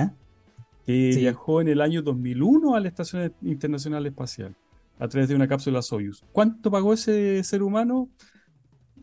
que 0.85 1.13
viajó 1.15 1.62
en 1.62 1.67
el 1.67 1.79
año 1.79 2.01
2001 2.01 2.75
a 2.75 2.79
la 2.79 2.88
Estación 2.88 3.33
Internacional 3.44 4.05
Espacial 4.07 4.55
a 4.97 5.07
través 5.07 5.29
de 5.29 5.35
una 5.35 5.47
cápsula 5.47 5.81
Soyuz. 5.81 6.23
¿Cuánto 6.31 6.71
pagó 6.71 6.94
ese 6.94 7.44
ser 7.44 7.62
humano? 7.63 8.09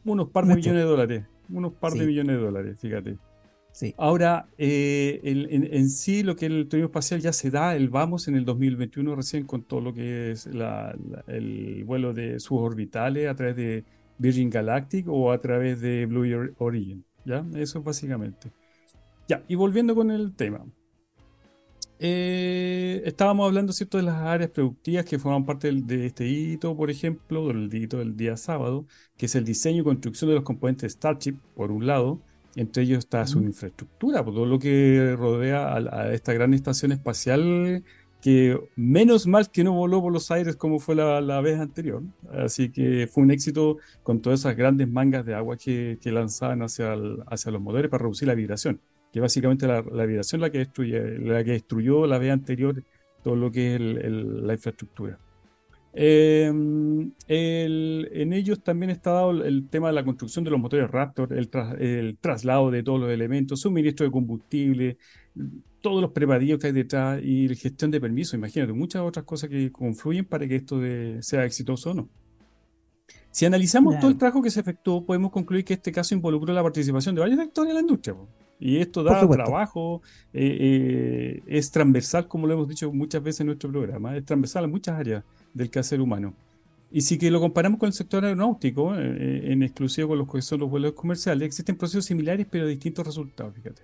Unos 0.04 0.28
par 0.28 0.44
de 0.46 0.54
millones 0.54 0.82
de 0.82 0.88
dólares. 0.88 1.24
Unos 1.48 1.72
par 1.74 1.92
de 1.92 2.06
millones 2.06 2.36
de 2.36 2.42
dólares, 2.42 2.78
fíjate. 2.80 3.18
Sí. 3.72 3.94
Ahora, 3.98 4.48
eh, 4.56 5.20
en, 5.22 5.90
sí, 5.90 6.22
lo 6.22 6.34
que 6.34 6.46
el 6.46 6.66
turismo 6.66 6.86
espacial 6.86 7.20
ya 7.20 7.34
se 7.34 7.50
da, 7.50 7.76
el 7.76 7.90
vamos 7.90 8.26
en 8.26 8.34
el 8.34 8.46
2021 8.46 9.14
recién 9.14 9.44
con 9.44 9.64
todo 9.64 9.82
lo 9.82 9.92
que 9.92 10.30
es 10.30 10.46
el 10.46 11.84
vuelo 11.84 12.14
de 12.14 12.40
suborbitales 12.40 13.28
a 13.28 13.34
través 13.34 13.56
de 13.56 13.84
Virgin 14.16 14.48
Galactic 14.48 15.06
o 15.08 15.30
a 15.30 15.40
través 15.42 15.80
de 15.82 16.06
Blue 16.06 16.54
Origin. 16.56 17.04
¿Ya? 17.26 17.44
Eso 17.54 17.82
básicamente. 17.82 18.50
Ya, 19.28 19.42
y 19.46 19.56
volviendo 19.56 19.94
con 19.94 20.10
el 20.10 20.34
tema. 20.34 20.64
Eh, 21.98 23.02
estábamos 23.06 23.46
hablando 23.46 23.72
¿cierto? 23.72 23.96
de 23.96 24.02
las 24.02 24.16
áreas 24.16 24.50
productivas 24.50 25.04
que 25.06 25.18
forman 25.18 25.46
parte 25.46 25.72
de 25.72 26.06
este 26.06 26.26
hito, 26.26 26.76
por 26.76 26.90
ejemplo, 26.90 27.48
del 27.48 27.72
hito 27.74 27.98
del 27.98 28.16
día 28.16 28.36
sábado, 28.36 28.86
que 29.16 29.26
es 29.26 29.34
el 29.34 29.44
diseño 29.44 29.80
y 29.80 29.84
construcción 29.84 30.28
de 30.28 30.34
los 30.34 30.44
componentes 30.44 30.82
de 30.82 30.88
Starship, 30.90 31.36
por 31.54 31.70
un 31.70 31.86
lado, 31.86 32.20
entre 32.54 32.82
ellos 32.82 32.98
está 32.98 33.26
su 33.26 33.40
infraestructura, 33.40 34.24
por 34.24 34.34
todo 34.34 34.46
lo 34.46 34.58
que 34.58 35.14
rodea 35.16 35.74
a, 35.74 36.12
esta 36.12 36.32
gran 36.34 36.52
estación 36.54 36.92
espacial 36.92 37.82
que 38.20 38.58
menos 38.76 39.26
mal 39.26 39.50
que 39.50 39.62
no 39.62 39.72
voló 39.72 40.02
por 40.02 40.12
los 40.12 40.30
aires 40.30 40.56
como 40.56 40.80
fue 40.80 40.94
la, 40.96 41.40
vez 41.40 41.60
anterior. 41.60 42.02
Así 42.32 42.70
que 42.70 43.08
fue 43.12 43.22
un 43.22 43.30
éxito 43.30 43.78
con 44.02 44.20
todas 44.20 44.40
esas 44.40 44.56
grandes 44.56 44.88
mangas 44.88 45.24
de 45.26 45.34
agua 45.34 45.56
que, 45.56 45.98
lanzaban 46.04 46.62
hacia, 46.62 46.94
hacia 47.26 47.52
los 47.52 47.60
motores 47.60 47.90
para 47.90 48.02
reducir 48.02 48.28
la 48.28 48.34
vibración 48.34 48.80
que 49.16 49.20
básicamente 49.22 49.66
la, 49.66 49.80
la 49.80 50.04
vibración 50.04 50.42
la 50.42 50.50
que, 50.50 50.58
destruye, 50.58 51.18
la 51.20 51.42
que 51.42 51.52
destruyó 51.52 52.06
la 52.06 52.18
vez 52.18 52.32
anterior 52.32 52.82
todo 53.22 53.34
lo 53.34 53.50
que 53.50 53.74
es 53.74 53.80
la 53.80 54.52
infraestructura. 54.52 55.18
Em, 55.94 57.12
en 57.26 58.32
ellos 58.34 58.62
también 58.62 58.90
está 58.90 59.12
dado 59.12 59.30
el, 59.30 59.66
tema 59.70 59.88
de 59.88 59.94
la 59.94 60.04
construcción 60.04 60.44
de 60.44 60.50
los 60.50 60.60
motores 60.60 60.90
Raptor, 60.90 61.32
el, 61.32 61.48
el, 61.78 62.18
traslado 62.18 62.70
de 62.70 62.82
todos 62.82 63.00
los 63.00 63.10
elementos, 63.10 63.60
suministro 63.60 64.04
de 64.04 64.12
combustible, 64.12 64.98
todos 65.80 66.02
los 66.02 66.12
preparadillos 66.12 66.58
que 66.58 66.66
hay 66.66 66.74
detrás 66.74 67.22
y 67.22 67.48
la 67.48 67.54
gestión 67.54 67.90
de 67.90 67.98
permisos, 68.02 68.34
imagínate, 68.34 68.74
muchas 68.74 69.00
otras 69.00 69.24
cosas 69.24 69.48
que 69.48 69.72
confluyen 69.72 70.26
para 70.26 70.46
que 70.46 70.56
esto 70.56 70.78
sea 71.22 71.46
exitoso 71.46 71.92
o 71.92 71.94
no. 71.94 72.10
Si 73.30 73.46
analizamos 73.46 73.98
todo 73.98 74.10
el 74.10 74.18
trabajo 74.18 74.42
que 74.42 74.50
se 74.50 74.60
efectuó, 74.60 75.06
podemos 75.06 75.30
concluir 75.30 75.64
que 75.64 75.74
este 75.74 75.92
caso 75.92 76.14
involucró 76.14 76.52
la 76.52 76.62
participación 76.62 77.14
de 77.14 77.22
varios 77.22 77.38
actores 77.38 77.68
de 77.70 77.74
la 77.74 77.80
industria. 77.80 78.14
Y 78.58 78.78
esto 78.78 79.02
da 79.02 79.26
trabajo, 79.28 80.00
eh, 80.32 80.56
eh, 80.60 81.42
es 81.46 81.70
transversal, 81.70 82.26
como 82.26 82.46
lo 82.46 82.54
hemos 82.54 82.68
dicho 82.68 82.90
muchas 82.92 83.22
veces 83.22 83.40
en 83.40 83.48
nuestro 83.48 83.70
programa, 83.70 84.16
es 84.16 84.24
transversal 84.24 84.64
a 84.64 84.68
muchas 84.68 84.98
áreas 84.98 85.24
del 85.52 85.70
quehacer 85.70 86.00
humano. 86.00 86.34
Y 86.90 87.02
si 87.02 87.18
que 87.18 87.30
lo 87.30 87.40
comparamos 87.40 87.78
con 87.78 87.88
el 87.88 87.92
sector 87.92 88.24
aeronáutico, 88.24 88.94
eh, 88.96 89.52
en 89.52 89.62
exclusivo 89.62 90.08
con 90.08 90.18
los 90.18 90.30
que 90.30 90.40
son 90.40 90.60
los 90.60 90.70
vuelos 90.70 90.92
comerciales, 90.92 91.46
existen 91.46 91.76
procesos 91.76 92.06
similares 92.06 92.46
pero 92.50 92.66
distintos 92.66 93.06
resultados, 93.06 93.54
fíjate. 93.54 93.82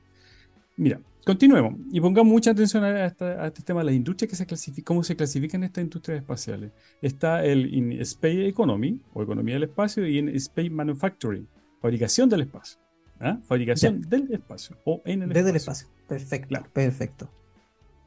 Mira, 0.77 0.99
continuemos 1.27 1.75
y 1.91 2.01
pongamos 2.01 2.33
mucha 2.33 2.53
atención 2.53 2.83
a, 2.83 3.07
este 3.07 3.63
tema 3.63 3.81
de 3.81 3.87
las 3.87 3.95
industrias 3.95 4.31
que 4.31 4.37
se 4.37 4.47
clasifican, 4.47 4.85
cómo 4.85 5.05
se 5.05 5.15
clasifican 5.15 5.63
estas 5.65 5.85
industrias 5.85 6.21
espaciales. 6.21 6.73
Está 7.03 7.45
el 7.45 7.75
in 7.75 7.93
Space 8.01 8.47
Economy, 8.47 8.99
o 9.13 9.23
economía 9.23 9.55
del 9.55 9.65
espacio, 9.65 10.07
y 10.07 10.19
en 10.19 10.31
Space 10.31 10.71
Manufacturing, 10.71 11.47
fabricación 11.81 12.31
del 12.31 12.43
espacio. 12.43 12.82
¿Ah? 13.23 13.39
Fabricación 13.43 14.01
del 14.03 14.33
espacio 14.33 14.77
o 14.85 15.01
en 15.05 15.23
el 15.23 15.29
Desde 15.31 15.51
el 15.51 15.57
espacio. 15.57 15.89
Perfecto, 16.09 16.63
perfecto. 16.73 17.31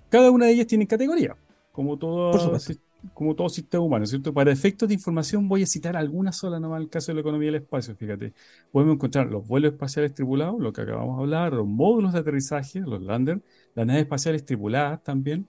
Cada 0.10 0.30
una 0.32 0.46
de 0.46 0.54
ellas 0.54 0.68
tiene 0.68 0.88
categoría, 0.88 1.36
como 1.72 1.98
todo, 1.98 2.58
como 3.14 3.36
todo 3.36 3.50
sistema 3.50 3.84
humano, 3.84 4.06
¿cierto? 4.06 4.34
Para 4.34 4.52
efectos 4.52 4.88
de 4.88 4.96
información 4.96 5.48
voy 5.48 5.64
a 5.64 5.68
citar 5.68 5.96
alguna 5.96 6.32
sola 6.32 6.60
nomás 6.60 6.78
en 6.78 6.84
el 6.84 6.90
caso 6.90 7.12
de 7.12 7.16
la 7.16 7.22
economía 7.22 7.48
del 7.48 7.62
espacio, 7.62 7.96
fíjate. 7.96 8.34
Podemos 8.72 8.96
encontrar 8.96 9.28
los 9.28 9.48
vuelos 9.48 9.74
espaciales 9.74 10.14
tripulados, 10.14 10.60
lo 10.60 10.74
que 10.74 10.82
acabamos 10.82 11.18
de 11.18 11.24
hablar, 11.24 11.54
los 11.54 11.68
módulos 11.68 12.14
de 12.14 12.20
aterrizaje, 12.20 12.82
los 12.82 13.02
landers, 13.02 13.42
las 13.74 13.86
naves 13.86 14.04
espaciales 14.04 14.46
tripuladas 14.46 15.04
también, 15.04 15.48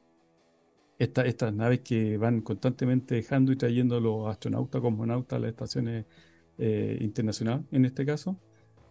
estas 0.98 1.52
naves 1.52 1.80
que 1.80 2.16
van 2.16 2.40
constantemente 2.40 3.16
dejando 3.16 3.52
y 3.52 3.56
trayendo 3.56 3.96
a 3.96 4.00
los 4.00 4.28
astronautas, 4.28 4.80
cosmonautas 4.80 5.36
a 5.36 5.40
las 5.40 5.50
estaciones 5.50 6.06
eh, 6.58 6.98
internacionales, 7.00 7.66
en 7.70 7.84
este 7.84 8.06
caso. 8.06 8.38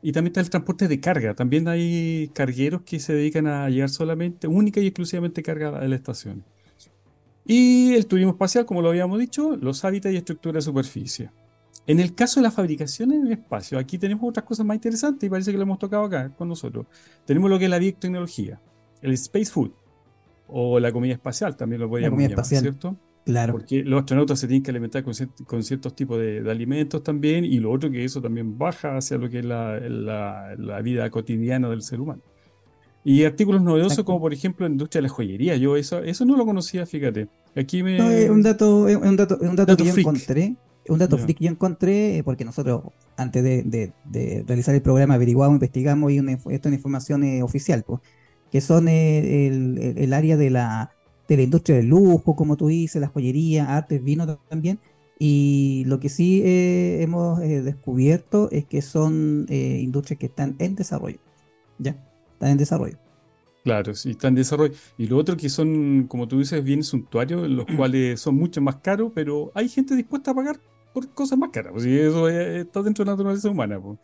Y 0.05 0.11
también 0.11 0.33
está 0.33 0.41
el 0.41 0.51
transporte 0.51 0.87
de 0.87 0.99
carga. 0.99 1.33
También 1.33 1.67
hay 1.67 2.29
cargueros 2.31 2.83
que 2.83 2.99
se 2.99 3.11
dedican 3.11 3.47
a 3.47 3.67
llevar 3.71 3.89
solamente, 3.89 4.47
única 4.47 4.79
y 4.79 4.85
exclusivamente 4.85 5.41
carga 5.41 5.69
a 5.79 5.87
la 5.87 5.95
estación. 5.95 6.43
Y 7.43 7.95
el 7.95 8.05
turismo 8.05 8.33
espacial, 8.33 8.67
como 8.67 8.83
lo 8.83 8.89
habíamos 8.89 9.17
dicho, 9.17 9.57
los 9.57 9.83
hábitats 9.83 10.13
y 10.13 10.17
estructura 10.17 10.57
de 10.57 10.61
superficie. 10.61 11.31
En 11.87 11.99
el 11.99 12.13
caso 12.13 12.39
de 12.39 12.43
la 12.43 12.51
fabricación 12.51 13.13
en 13.13 13.25
el 13.25 13.31
espacio, 13.31 13.79
aquí 13.79 13.97
tenemos 13.97 14.29
otras 14.29 14.45
cosas 14.45 14.63
más 14.63 14.75
interesantes 14.75 15.25
y 15.25 15.29
parece 15.31 15.49
que 15.49 15.57
lo 15.57 15.63
hemos 15.63 15.79
tocado 15.79 16.03
acá 16.03 16.29
con 16.35 16.49
nosotros. 16.49 16.85
Tenemos 17.25 17.49
lo 17.49 17.57
que 17.57 17.65
es 17.65 17.71
la 17.71 17.79
biotecnología, 17.79 18.61
el 19.01 19.11
space 19.13 19.47
food, 19.47 19.71
o 20.47 20.79
la 20.79 20.91
comida 20.91 21.13
espacial, 21.13 21.57
también 21.57 21.81
lo 21.81 21.89
podríamos 21.89 22.19
llamar, 22.19 22.29
espacial. 22.29 22.61
¿cierto? 22.61 22.95
Claro. 23.25 23.53
Porque 23.53 23.83
los 23.83 24.01
astronautas 24.01 24.39
se 24.39 24.47
tienen 24.47 24.61
que 24.61 24.69
alimentar 24.69 25.03
con, 25.03 25.63
ciertos 25.63 25.95
tipos 25.95 26.19
de, 26.19 26.49
alimentos 26.49 27.01
también, 27.01 27.43
y 27.43 27.59
lo 27.59 27.71
otro 27.71 27.89
que 27.89 28.03
eso 28.03 28.21
también 28.21 28.57
baja 28.57 28.97
hacia 28.97 29.17
lo 29.17 29.29
que 29.29 29.39
es 29.39 29.45
la, 29.45 30.81
vida 30.83 31.09
cotidiana 31.09 31.67
del 31.69 31.81
ser 31.81 31.99
humano. 31.99 32.21
Y 33.03 33.23
artículos 33.23 33.61
novedosos 33.61 34.03
como 34.03 34.19
por 34.19 34.33
ejemplo 34.33 34.67
la 34.67 34.71
industria 34.71 34.99
de 34.99 35.07
la 35.07 35.13
joyería, 35.13 35.55
yo 35.57 35.75
eso, 35.77 35.99
eso 35.99 36.25
no 36.25 36.37
lo 36.37 36.45
conocía, 36.45 36.85
fíjate. 36.85 37.27
Aquí 37.55 37.83
me... 37.83 37.97
No, 37.97 38.09
es 38.09 38.29
un 38.29 38.41
dato, 38.41 38.87
es 38.87 38.95
un 38.95 39.15
dato, 39.15 39.37
un 39.41 39.55
dato, 39.55 39.77
que 39.77 39.85
yo 39.85 39.95
encontré, 39.95 40.55
un 40.87 40.99
dato 40.99 41.17
freak 41.17 41.37
que 41.37 41.45
yo 41.45 41.51
encontré, 41.51 42.17
eh, 42.17 42.23
porque 42.23 42.45
nosotros 42.45 42.81
antes 43.17 43.43
de, 43.43 43.93
realizar 44.47 44.75
el 44.75 44.81
programa 44.81 45.15
averiguamos, 45.15 45.55
investigamos 45.55 46.11
y 46.11 46.17
esta 46.17 46.49
es 46.51 46.65
una 46.65 46.75
información 46.75 47.23
eh, 47.23 47.43
oficial, 47.43 47.83
pues 47.85 48.01
que 48.51 48.61
son 48.61 48.87
eh, 48.87 49.47
el, 49.97 50.13
área 50.13 50.37
de 50.37 50.49
la, 50.49 50.94
de 51.27 51.37
la 51.37 51.43
industria 51.43 51.77
del 51.77 51.87
lujo, 51.87 52.35
como 52.35 52.57
tú 52.57 52.67
dices, 52.67 53.01
la 53.01 53.07
joyería, 53.07 53.75
artes, 53.75 54.03
vino 54.03 54.25
también. 54.49 54.79
Y 55.17 55.83
lo 55.87 55.99
que 55.99 56.09
sí 56.09 56.41
eh, 56.43 57.01
hemos 57.01 57.41
eh, 57.41 57.61
descubierto 57.61 58.49
es 58.51 58.65
que 58.65 58.81
son 58.81 59.45
industrias 59.49 60.19
que 60.19 60.25
están 60.27 60.55
en 60.59 60.75
desarrollo. 60.75 61.19
Ya, 61.79 61.97
están 62.33 62.51
en 62.51 62.57
desarrollo. 62.57 62.97
Claro, 63.65 63.95
sí, 63.95 64.11
están 64.11 64.29
en 64.29 64.35
desarrollo. 64.35 64.75
Y 64.95 65.07
lo 65.07 65.17
otro 65.17 65.35
que 65.35 65.49
son, 65.49 66.05
como 66.07 66.27
tú 66.27 66.37
dices, 66.37 66.63
bienes 66.63 66.85
suntuarios, 66.87 67.49
los 67.49 67.65
cuales 67.75 68.19
son 68.19 68.35
mucho 68.35 68.61
más 68.61 68.75
caros, 68.75 69.11
pero 69.15 69.51
hay 69.55 69.67
gente 69.69 69.95
dispuesta 69.95 70.31
a 70.31 70.35
pagar 70.35 70.59
por 70.93 71.09
cosas 71.13 71.39
más 71.39 71.49
caras. 71.49 71.73
Pues, 71.73 71.85
y 71.87 71.97
eso 71.97 72.29
está 72.29 72.83
dentro 72.83 73.03
de 73.03 73.09
la 73.09 73.13
naturaleza 73.13 73.49
humana. 73.49 73.81
Pues. 73.81 73.97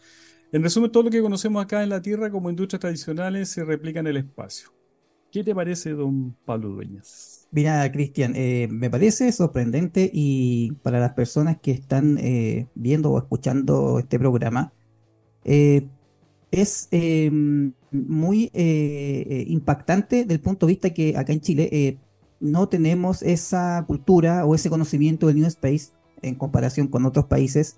En 0.51 0.63
resumen, 0.63 0.91
todo 0.91 1.03
lo 1.03 1.09
que 1.11 1.21
conocemos 1.21 1.63
acá 1.63 1.83
en 1.83 1.89
la 1.89 2.01
Tierra 2.01 2.31
como 2.31 2.49
industrias 2.49 2.79
tradicionales 2.79 3.49
se 3.49 3.63
replica 3.63 3.99
en 3.99 4.07
el 4.07 4.17
espacio. 4.17 4.73
¿Qué 5.31 5.45
te 5.45 5.55
parece, 5.55 5.91
don 5.91 6.35
Pablo 6.45 6.69
Dueñas? 6.69 7.47
Mira, 7.51 7.89
Cristian, 7.91 8.33
eh, 8.35 8.67
me 8.69 8.89
parece 8.89 9.31
sorprendente 9.31 10.09
y 10.11 10.73
para 10.83 10.99
las 10.99 11.13
personas 11.13 11.57
que 11.61 11.71
están 11.71 12.17
eh, 12.17 12.67
viendo 12.75 13.11
o 13.11 13.17
escuchando 13.17 13.99
este 13.99 14.19
programa, 14.19 14.73
eh, 15.45 15.87
es 16.51 16.89
muy 17.91 18.51
impactante 18.53 20.25
del 20.25 20.41
punto 20.41 20.65
de 20.65 20.73
vista 20.73 20.89
que 20.89 21.15
acá 21.15 21.31
en 21.31 21.39
Chile 21.39 21.97
no 22.41 22.67
tenemos 22.67 23.23
esa 23.23 23.85
cultura 23.87 24.45
o 24.45 24.53
ese 24.53 24.69
conocimiento 24.69 25.27
del 25.27 25.37
New 25.37 25.47
Space 25.47 25.91
en 26.21 26.35
comparación 26.35 26.87
con 26.87 27.05
otros 27.05 27.25
países 27.25 27.77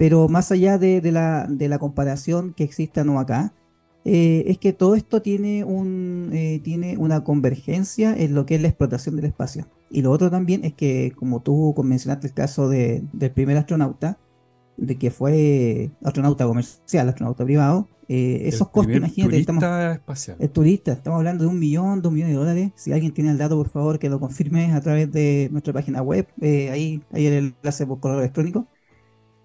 pero 0.00 0.30
más 0.30 0.50
allá 0.50 0.78
de, 0.78 1.02
la, 1.12 1.46
de 1.46 1.68
la, 1.68 1.78
comparación 1.78 2.54
que 2.54 2.64
existe 2.64 3.04
no 3.04 3.20
acá, 3.20 3.52
eh, 4.04 4.44
es 4.46 4.58
que 4.58 4.72
todo 4.72 4.94
esto 4.94 5.20
tiene, 5.20 5.64
un, 5.64 6.30
eh, 6.32 6.60
tiene 6.62 6.96
una 6.96 7.22
convergencia 7.22 8.16
en 8.16 8.34
lo 8.34 8.46
que 8.46 8.54
es 8.54 8.62
la 8.62 8.68
explotación 8.68 9.16
del 9.16 9.26
espacio. 9.26 9.66
Y 9.90 10.02
lo 10.02 10.10
otro 10.10 10.30
también 10.30 10.64
es 10.64 10.72
que, 10.72 11.12
como 11.16 11.40
tú 11.40 11.74
mencionaste 11.82 12.28
el 12.28 12.32
caso 12.32 12.68
del 12.68 13.30
primer 13.34 13.56
astronauta, 13.56 14.18
de 14.76 14.96
que 14.96 15.10
fue 15.10 15.90
astronauta 16.02 16.46
comercial, 16.46 17.08
astronauta 17.08 17.44
privado, 17.44 17.88
eh, 18.08 18.48
esos 18.48 18.70
costos, 18.70 18.96
imagínate, 18.96 19.38
estamos, 19.38 19.62
espacial. 19.62 20.36
el 20.40 20.50
turista, 20.50 20.92
estamos 20.92 21.18
hablando 21.18 21.44
de 21.44 21.50
un 21.50 21.58
millón, 21.58 22.02
dos 22.02 22.12
millones 22.12 22.34
de 22.34 22.38
dólares. 22.38 22.72
Si 22.76 22.92
alguien 22.92 23.12
tiene 23.12 23.30
el 23.30 23.38
dato, 23.38 23.56
por 23.56 23.68
favor, 23.68 23.98
que 23.98 24.08
lo 24.08 24.18
confirme 24.18 24.72
a 24.72 24.80
través 24.80 25.12
de 25.12 25.48
nuestra 25.52 25.72
página 25.72 26.02
web, 26.02 26.26
ahí, 26.40 27.02
ahí 27.12 27.26
el 27.26 27.54
enlace 27.62 27.86
por 27.86 28.00
correo 28.00 28.20
electrónico. 28.20 28.66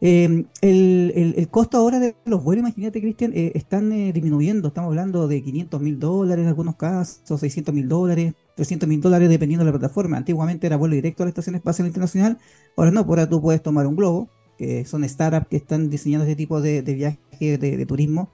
Em, 0.01 0.45
el, 0.61 1.47
costo 1.49 1.77
ahora 1.77 1.99
de 1.99 2.15
los 2.25 2.43
vuelos, 2.43 2.61
imagínate, 2.63 2.99
Cristian, 2.99 3.31
eh, 3.33 3.53
están 3.55 3.91
eh, 3.91 4.11
disminuyendo. 4.13 4.67
Estamos 4.67 4.89
hablando 4.89 5.27
de 5.27 5.41
500 5.41 5.81
mil 5.81 5.99
dólares 5.99 6.43
en 6.43 6.49
algunos 6.49 6.75
casos, 6.75 7.39
600 7.39 7.73
mil 7.73 7.87
dólares, 7.87 8.33
300 8.55 8.87
mil 8.89 9.01
dólares 9.01 9.29
dependiendo 9.29 9.65
de 9.65 9.71
la 9.71 9.77
plataforma. 9.77 10.17
Antiguamente 10.17 10.67
era 10.67 10.75
vuelo 10.75 10.95
directo 10.95 11.23
a 11.23 11.25
la 11.25 11.29
Estación 11.29 11.55
Espacial 11.55 11.87
Internacional. 11.87 12.37
Ahora 12.75 12.91
no, 12.91 13.01
ahora 13.01 13.27
tú 13.29 13.41
puedes 13.41 13.61
tomar 13.61 13.87
un 13.87 13.95
globo, 13.95 14.29
que 14.57 14.85
son 14.85 15.07
startups 15.07 15.47
que 15.47 15.57
están 15.57 15.89
diseñando 15.89 16.25
este 16.25 16.35
tipo 16.35 16.61
de, 16.61 16.81
viaje 16.81 17.57
de, 17.57 17.85
turismo. 17.85 18.29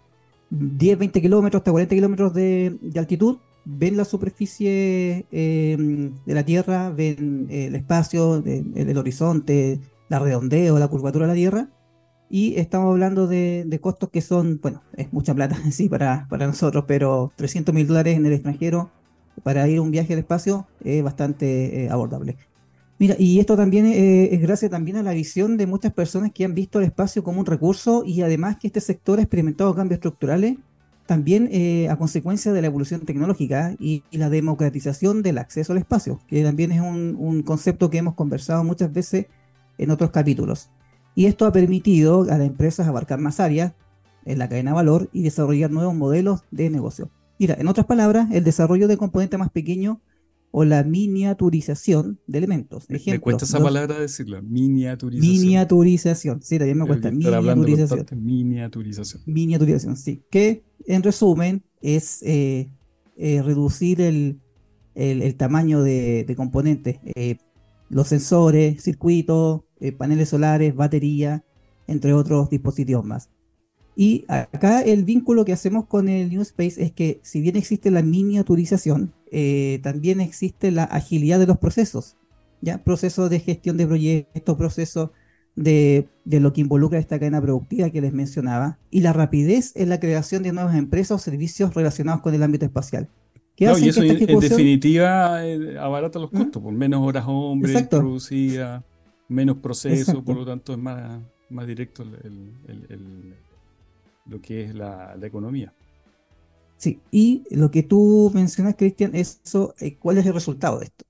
10, 0.50 0.98
20 0.98 1.22
kilómetros 1.22 1.62
hasta 1.62 1.72
40 1.72 1.96
kilómetros 1.96 2.34
de, 2.34 2.78
altitud. 2.98 3.38
Ven 3.64 3.96
la 3.96 4.06
superficie 4.06 5.28
em, 5.32 6.12
de 6.26 6.34
la 6.34 6.44
Tierra, 6.44 6.90
ven 6.90 7.46
el 7.52 7.76
espacio, 7.76 8.44
el 8.44 8.98
horizonte, 8.98 9.80
la 10.12 10.20
redondeo, 10.20 10.78
la 10.78 10.90
curvatura 10.90 11.26
de 11.26 11.32
la 11.32 11.36
Tierra. 11.36 11.70
Y 12.30 12.60
estamos 12.60 12.92
hablando 12.92 13.28
de, 13.28 13.80
costos 13.82 14.10
que 14.10 14.20
son, 14.20 14.60
bueno, 14.62 14.84
es 14.98 15.12
mucha 15.14 15.34
plata 15.34 15.58
sí 15.72 15.88
para, 15.88 16.28
para 16.30 16.48
nosotros, 16.48 16.84
pero 16.86 17.32
300 17.38 17.74
mil 17.74 17.88
dólares 17.88 18.18
en 18.18 18.26
el 18.26 18.34
extranjero 18.34 18.92
para 19.44 19.68
ir 19.70 19.80
un 19.80 19.90
viaje 19.90 20.12
al 20.14 20.20
espacio 20.20 20.68
es 20.84 21.02
bastante 21.02 21.86
eh, 21.86 21.90
abordable. 21.90 22.36
Mira, 23.00 23.16
y 23.18 23.40
esto 23.40 23.56
también 23.56 23.86
eh, 23.86 24.34
es 24.34 24.42
gracias 24.42 24.70
también 24.70 24.98
a 24.98 25.04
la 25.04 25.14
visión 25.14 25.56
de 25.56 25.66
muchas 25.66 25.94
personas 25.94 26.32
que 26.34 26.44
han 26.44 26.54
visto 26.54 26.80
el 26.80 26.86
espacio 26.86 27.24
como 27.24 27.40
un 27.40 27.46
recurso 27.46 28.04
y 28.06 28.22
además 28.22 28.58
que 28.58 28.68
este 28.68 28.82
sector 28.82 29.18
ha 29.18 29.22
experimentado 29.22 29.74
cambios 29.74 29.98
estructurales 29.98 30.58
también 31.06 31.50
eh, 31.52 31.90
a 31.90 31.96
consecuencia 31.96 32.52
de 32.52 32.62
la 32.62 32.68
evolución 32.68 33.02
tecnológica 33.02 33.76
y, 33.80 34.04
la 34.12 34.30
democratización 34.30 35.24
del 35.24 35.38
acceso 35.38 35.72
al 35.72 35.80
espacio, 35.80 36.20
que 36.28 36.44
también 36.44 36.72
es 36.74 36.82
un, 36.82 37.16
un 37.18 37.44
concepto 37.44 37.90
que 37.90 37.98
hemos 37.98 38.14
conversado 38.14 38.64
muchas 38.64 38.94
veces 38.94 39.26
en 39.78 39.92
otros 39.92 40.12
capítulos. 40.12 40.70
Y 41.16 41.26
esto 41.26 41.46
ha 41.46 41.52
permitido 41.52 42.24
a 42.24 42.38
las 42.38 42.48
empresas 42.48 42.88
abarcar 42.88 43.20
más 43.20 43.40
áreas 43.40 43.74
en 44.26 44.40
la 44.40 44.48
cadena 44.48 44.72
de 44.72 44.76
valor 44.76 45.10
y 45.12 45.24
desarrollar 45.24 45.72
nuevos 45.72 45.96
modelos 45.96 46.42
de 46.52 46.70
negocio. 46.70 47.12
Mira, 47.40 47.56
en 47.60 47.68
otras 47.68 47.86
palabras, 47.86 48.30
el 48.32 48.44
desarrollo 48.44 48.88
de 48.88 48.98
componentes 48.98 49.40
más 49.40 49.50
pequeños 49.50 49.98
o 50.52 50.66
la 50.66 50.84
miniaturización 50.84 52.20
de 52.28 52.38
elementos. 52.38 52.86
me 52.90 53.20
cuesta 53.20 53.46
esa 53.46 53.60
palabra 53.60 53.98
decirla, 54.00 54.42
miniaturización. 54.42 55.32
Miniaturización, 55.32 56.42
sí, 56.42 56.58
también 56.60 56.78
me 56.78 56.86
cuesta. 56.86 57.10
Miniaturización. 57.10 58.06
Miniaturización. 58.24 59.24
Miniaturización, 59.26 59.98
sí. 59.98 60.24
Que 60.30 60.64
en 60.86 61.04
resumen 61.04 61.64
es 61.82 62.22
eh, 62.24 62.70
eh, 63.18 63.42
reducir 63.42 64.02
el, 64.02 64.42
tamaño 65.38 65.82
de, 65.82 66.32
componentes. 66.36 67.00
Eh, 67.16 67.38
los 67.92 68.08
sensores, 68.08 68.82
circuitos, 68.82 69.62
eh, 69.80 69.92
paneles 69.92 70.30
solares, 70.30 70.74
batería, 70.76 71.44
entre 71.88 72.14
otros 72.14 72.50
dispositivos 72.50 73.06
más. 73.06 73.30
Y 73.96 74.26
acá 74.30 74.82
el 74.82 75.04
vínculo 75.04 75.44
que 75.44 75.52
hacemos 75.52 75.86
con 75.86 76.08
el 76.08 76.30
New 76.30 76.42
Space 76.42 76.82
es 76.82 76.94
que 76.94 77.20
si 77.24 77.42
bien 77.42 77.58
existe 77.58 77.92
la 77.92 78.02
miniaturización, 78.02 79.14
eh, 79.32 79.80
también 79.84 80.22
existe 80.22 80.72
la 80.72 80.86
agilidad 80.86 81.40
de 81.40 81.48
los 81.48 81.58
procesos, 81.58 82.16
¿ya? 82.62 82.82
Procesos 82.84 83.30
de 83.30 83.42
gestión 83.42 83.76
de 83.76 83.86
proyectos, 83.86 84.58
procesos 84.58 85.10
de, 85.58 86.08
de, 86.24 86.40
lo 86.40 86.54
que 86.54 86.62
involucra 86.62 87.00
esta 87.00 87.20
cadena 87.20 87.42
productiva 87.42 87.90
que 87.90 88.00
les 88.00 88.14
mencionaba, 88.14 88.80
y 88.90 89.02
la 89.02 89.12
rapidez 89.12 89.74
en 89.76 89.90
la 89.90 90.00
creación 90.00 90.44
de 90.44 90.54
nuevas 90.54 90.78
empresas 90.78 91.12
o 91.12 91.20
servicios 91.20 91.74
relacionados 91.74 92.22
con 92.22 92.34
el 92.34 92.44
ámbito 92.44 92.66
espacial 92.66 93.10
y 93.58 93.66
eso 93.66 94.02
en, 94.02 94.40
definitiva 94.40 95.46
eh, 95.46 95.78
abarata 95.78 96.20
los 96.20 96.32
¿Mm? 96.32 96.38
costos, 96.38 96.64
por 96.64 96.74
menos 96.74 97.02
horas 97.02 97.26
hombre 97.28 97.84
producidas, 97.84 98.84
menos 99.28 99.58
proceso, 99.58 100.24
por 100.24 100.36
lo 100.36 100.46
tanto 100.46 100.74
es 100.74 100.80
más, 100.80 101.22
más 101.50 101.68
directo 101.68 102.04
lo 104.26 104.42
que 104.42 104.64
es 104.66 104.76
la, 104.76 105.18
economía. 105.22 105.74
Sí, 106.78 107.00
y 107.12 107.44
lo 107.52 107.70
que 107.70 107.84
tú 107.84 108.32
mencionas, 108.34 108.76
Cristian, 108.76 109.14
eso, 109.14 109.76
eh, 109.80 109.98
¿cuál 109.98 110.18
es 110.18 110.26
el 110.26 110.34
resultado 110.34 110.80
de 110.80 110.86
esto? 110.86 111.06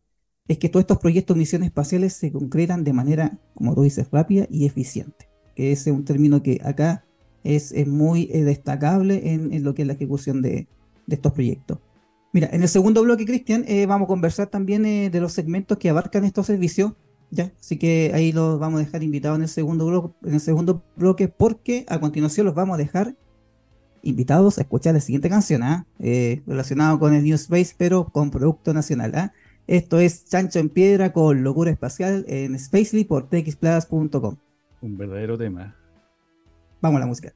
Es 0.47 0.57
que 0.57 0.67
todos 0.67 0.83
estos 0.83 0.97
proyectos 0.97 1.35
de 1.35 1.39
misiones 1.39 1.67
espaciales 1.67 2.13
se 2.13 2.31
concretan 2.31 2.83
de 2.83 2.91
manera, 2.91 3.39
como 3.53 3.73
tú 3.73 3.83
dices, 3.83 4.07
rápida 4.11 4.47
y 4.49 4.65
eficiente. 4.65 5.29
Que 5.55 5.71
ese 5.71 5.91
es 5.91 5.95
un 5.95 6.03
término 6.03 6.43
que 6.43 6.59
acá 6.63 7.05
es, 7.43 7.87
muy 7.87 8.29
eh, 8.31 8.43
destacable 8.43 9.33
en, 9.33 9.63
lo 9.63 9.73
que 9.73 9.83
es 9.83 9.87
la 9.87 9.93
ejecución 9.93 10.41
de, 10.41 10.67
estos 11.07 11.33
proyectos. 11.33 11.79
Mira, 12.33 12.49
en 12.51 12.61
el 12.61 12.69
segundo 12.69 13.01
bloque, 13.03 13.25
Cristian, 13.25 13.65
eh, 13.67 13.85
vamos 13.85 14.05
a 14.05 14.07
conversar 14.07 14.47
también 14.47 14.83
de 14.83 15.19
los 15.19 15.33
segmentos 15.33 15.77
que 15.77 15.89
abarcan 15.89 16.23
estos 16.23 16.47
servicios. 16.47 16.93
¿ya? 17.29 17.51
Así 17.59 17.77
que 17.77 18.11
ahí 18.13 18.31
los 18.31 18.59
vamos 18.59 18.81
a 18.81 18.85
dejar 18.85 19.03
invitados 19.03 19.37
en 19.37 19.43
el 19.43 19.49
segundo 19.49 19.85
bloque, 19.85 20.15
en 20.23 20.33
el 20.35 20.39
segundo 20.39 20.83
bloque 20.95 21.27
porque 21.27 21.85
a 21.89 21.99
continuación 21.99 22.45
los 22.45 22.55
vamos 22.55 22.75
a 22.75 22.77
dejar 22.77 23.15
invitados 24.03 24.57
a 24.57 24.61
escuchar 24.61 24.93
la 24.93 24.99
siguiente 24.99 25.29
canción, 25.29 25.61
¿ah? 25.63 25.85
relacionado 25.99 26.99
con 26.99 27.13
el 27.13 27.23
New 27.23 27.35
Space, 27.35 27.75
pero 27.77 28.05
con 28.05 28.31
producto 28.31 28.73
nacional. 28.73 29.13
¿ah? 29.15 29.33
Esto 29.67 29.99
es 29.99 30.25
Chancho 30.25 30.59
en 30.59 30.69
Piedra 30.69 31.13
con 31.13 31.43
Locura 31.43 31.71
Espacial 31.71 32.25
en 32.27 32.57
Spacely 32.57 33.03
por 33.03 33.29
txplus.com. 33.29 34.37
Un 34.81 34.97
verdadero 34.97 35.37
tema. 35.37 35.75
Vamos 36.81 36.97
a 36.97 37.01
la 37.01 37.05
música. 37.05 37.33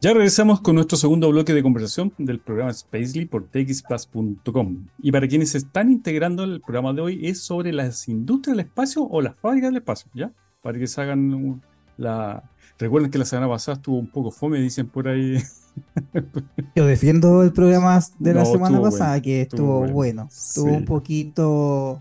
Ya 0.00 0.12
regresamos 0.12 0.60
con 0.60 0.74
nuestro 0.74 0.98
segundo 0.98 1.30
bloque 1.30 1.54
de 1.54 1.62
conversación 1.62 2.12
del 2.18 2.38
programa 2.38 2.72
Spacely 2.72 3.24
por 3.24 3.48
txplus.com. 3.48 4.86
Y 5.00 5.12
para 5.12 5.26
quienes 5.26 5.50
se 5.50 5.58
están 5.58 5.90
integrando 5.90 6.44
el 6.44 6.60
programa 6.60 6.92
de 6.92 7.00
hoy 7.00 7.26
es 7.26 7.40
sobre 7.40 7.72
las 7.72 8.08
industrias 8.08 8.56
del 8.56 8.66
espacio 8.66 9.02
o 9.04 9.22
las 9.22 9.34
fábricas 9.36 9.70
del 9.70 9.78
espacio, 9.78 10.10
¿ya? 10.14 10.32
Para 10.62 10.78
que 10.78 10.86
se 10.86 11.00
hagan 11.00 11.62
la... 11.96 12.50
Recuerden 12.78 13.10
que 13.10 13.18
la 13.18 13.24
semana 13.24 13.48
pasada 13.48 13.76
estuvo 13.76 13.98
un 13.98 14.10
poco 14.10 14.30
fome, 14.30 14.60
dicen 14.60 14.88
por 14.88 15.08
ahí 15.08 15.38
Yo 16.76 16.86
defiendo 16.86 17.42
el 17.42 17.52
programa 17.52 18.00
de 18.18 18.34
la 18.34 18.44
semana 18.44 18.80
pasada, 18.80 19.20
que 19.20 19.42
estuvo, 19.42 19.86
bueno. 19.86 20.28
Estuvo 20.30 20.72
un 20.72 20.84
poquito 20.84 22.00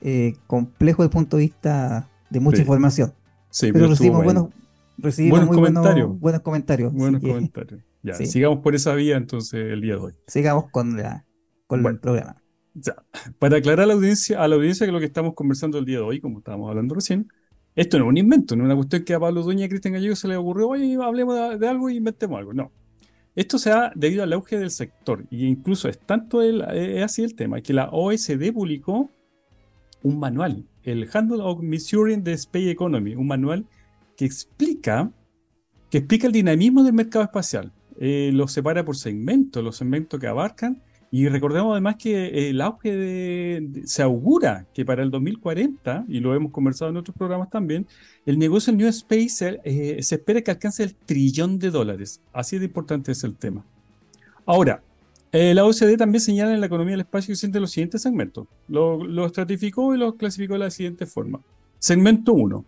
eh, 0.00 0.34
complejo 0.46 1.02
desde 1.02 1.10
el 1.10 1.12
punto 1.12 1.36
de 1.36 1.42
vista 1.44 2.08
de 2.30 2.40
mucha 2.40 2.60
información. 2.60 3.12
pero, 3.60 3.88
recibimos 3.88 4.24
buenos, 4.24 4.48
recibimos 5.02 5.46
muy 5.46 5.56
comentarios. 5.56 6.18
Buenos, 6.18 6.40
comentarios. 6.42 6.92
Buenos 6.92 7.20
comentarios. 7.20 7.80
Ya, 8.04 8.14
sigamos 8.14 8.58
por 8.64 8.74
esa 8.74 8.96
vía 8.96 9.16
entonces 9.16 9.64
el 9.64 9.80
día 9.80 9.94
de 9.94 10.00
hoy. 10.00 10.12
Sigamos 10.26 10.72
con, 10.72 10.96
la, 10.96 11.24
con 11.68 11.86
el 11.86 12.00
programa. 12.00 12.42
Ya. 12.74 12.96
Para 13.38 13.58
aclarar 13.58 13.84
a 13.84 13.86
la 13.86 13.94
audiencia, 13.94 14.42
a 14.42 14.48
la 14.48 14.56
audiencia 14.56 14.84
que 14.86 14.90
lo 14.90 14.98
que 14.98 15.06
estamos 15.06 15.34
conversando 15.34 15.78
el 15.78 15.84
día 15.84 15.98
de 15.98 16.02
hoy, 16.02 16.20
como 16.20 16.38
estábamos 16.38 16.68
hablando 16.68 16.96
recién, 16.96 17.28
esto 17.76 18.00
no 18.00 18.06
es 18.06 18.08
un 18.08 18.16
invento, 18.16 18.56
no 18.56 18.64
es 18.64 18.66
una 18.66 18.74
cuestión 18.74 19.04
que 19.04 19.14
a 19.14 19.20
Pablo 19.20 19.42
Dueña 19.42 19.60
y 19.60 19.64
a 19.66 19.68
Cristian 19.68 19.94
Gallego 19.94 20.16
se 20.16 20.26
le 20.26 20.36
ocurrió, 20.36 20.70
oye, 20.70 20.98
hablemos 21.00 21.36
de, 21.36 21.58
de 21.58 21.68
algo 21.68 21.90
y 21.90 21.98
inventemos 21.98 22.40
algo. 22.40 22.52
No. 22.52 22.72
Esto 23.34 23.56
se 23.58 23.70
da 23.70 23.92
debido 23.94 24.24
al 24.24 24.32
auge 24.32 24.58
del 24.58 24.70
sector, 24.70 25.24
y 25.30 25.46
incluso 25.46 25.88
es 25.88 25.98
tanto 25.98 26.42
el, 26.42 26.60
es 26.72 27.02
así 27.02 27.22
el 27.22 27.34
tema, 27.34 27.60
que 27.60 27.72
la 27.72 27.88
OSD 27.90 28.52
publicó 28.52 29.10
un 30.02 30.18
manual, 30.18 30.66
el 30.82 31.08
Handle 31.12 31.40
of 31.40 31.60
Measuring 31.62 32.24
the 32.24 32.32
Space 32.32 32.70
Economy, 32.70 33.14
un 33.14 33.26
manual 33.26 33.64
que 34.22 34.26
explica, 34.26 35.10
que 35.90 35.98
explica 35.98 36.28
el 36.28 36.32
dinamismo 36.32 36.84
del 36.84 36.92
mercado 36.92 37.24
espacial. 37.24 37.72
Eh, 37.98 38.30
lo 38.32 38.46
separa 38.46 38.84
por 38.84 38.96
segmentos, 38.96 39.64
los 39.64 39.76
segmentos 39.76 40.20
que 40.20 40.28
abarcan, 40.28 40.80
y 41.10 41.28
recordemos 41.28 41.72
además 41.72 41.96
que 41.96 42.48
el 42.48 42.60
auge 42.60 42.96
de, 42.96 43.82
se 43.84 44.00
augura 44.00 44.64
que 44.72 44.84
para 44.84 45.02
el 45.02 45.10
2040, 45.10 46.04
y 46.06 46.20
lo 46.20 46.36
hemos 46.36 46.52
conversado 46.52 46.92
en 46.92 46.98
otros 46.98 47.16
programas 47.16 47.50
también, 47.50 47.88
el 48.24 48.38
negocio 48.38 48.70
en 48.70 48.76
New 48.76 48.88
Space 48.90 49.60
eh, 49.64 50.00
se 50.00 50.14
espera 50.14 50.40
que 50.40 50.52
alcance 50.52 50.84
el 50.84 50.94
trillón 50.94 51.58
de 51.58 51.70
dólares. 51.70 52.20
Así 52.32 52.60
de 52.60 52.66
importante 52.66 53.10
es 53.10 53.24
el 53.24 53.34
tema. 53.34 53.64
Ahora, 54.46 54.84
eh, 55.32 55.52
la 55.52 55.64
OCDE 55.64 55.96
también 55.96 56.20
señala 56.20 56.54
en 56.54 56.60
la 56.60 56.66
economía 56.66 56.92
del 56.92 57.00
espacio 57.00 57.32
que 57.32 57.36
siente 57.36 57.58
los 57.58 57.72
siguientes 57.72 58.02
segmentos. 58.02 58.46
Lo, 58.68 59.02
lo 59.02 59.26
estratificó 59.26 59.96
y 59.96 59.98
lo 59.98 60.14
clasificó 60.14 60.52
de 60.52 60.60
la 60.60 60.70
siguiente 60.70 61.06
forma. 61.06 61.40
Segmento 61.80 62.32
1, 62.32 62.64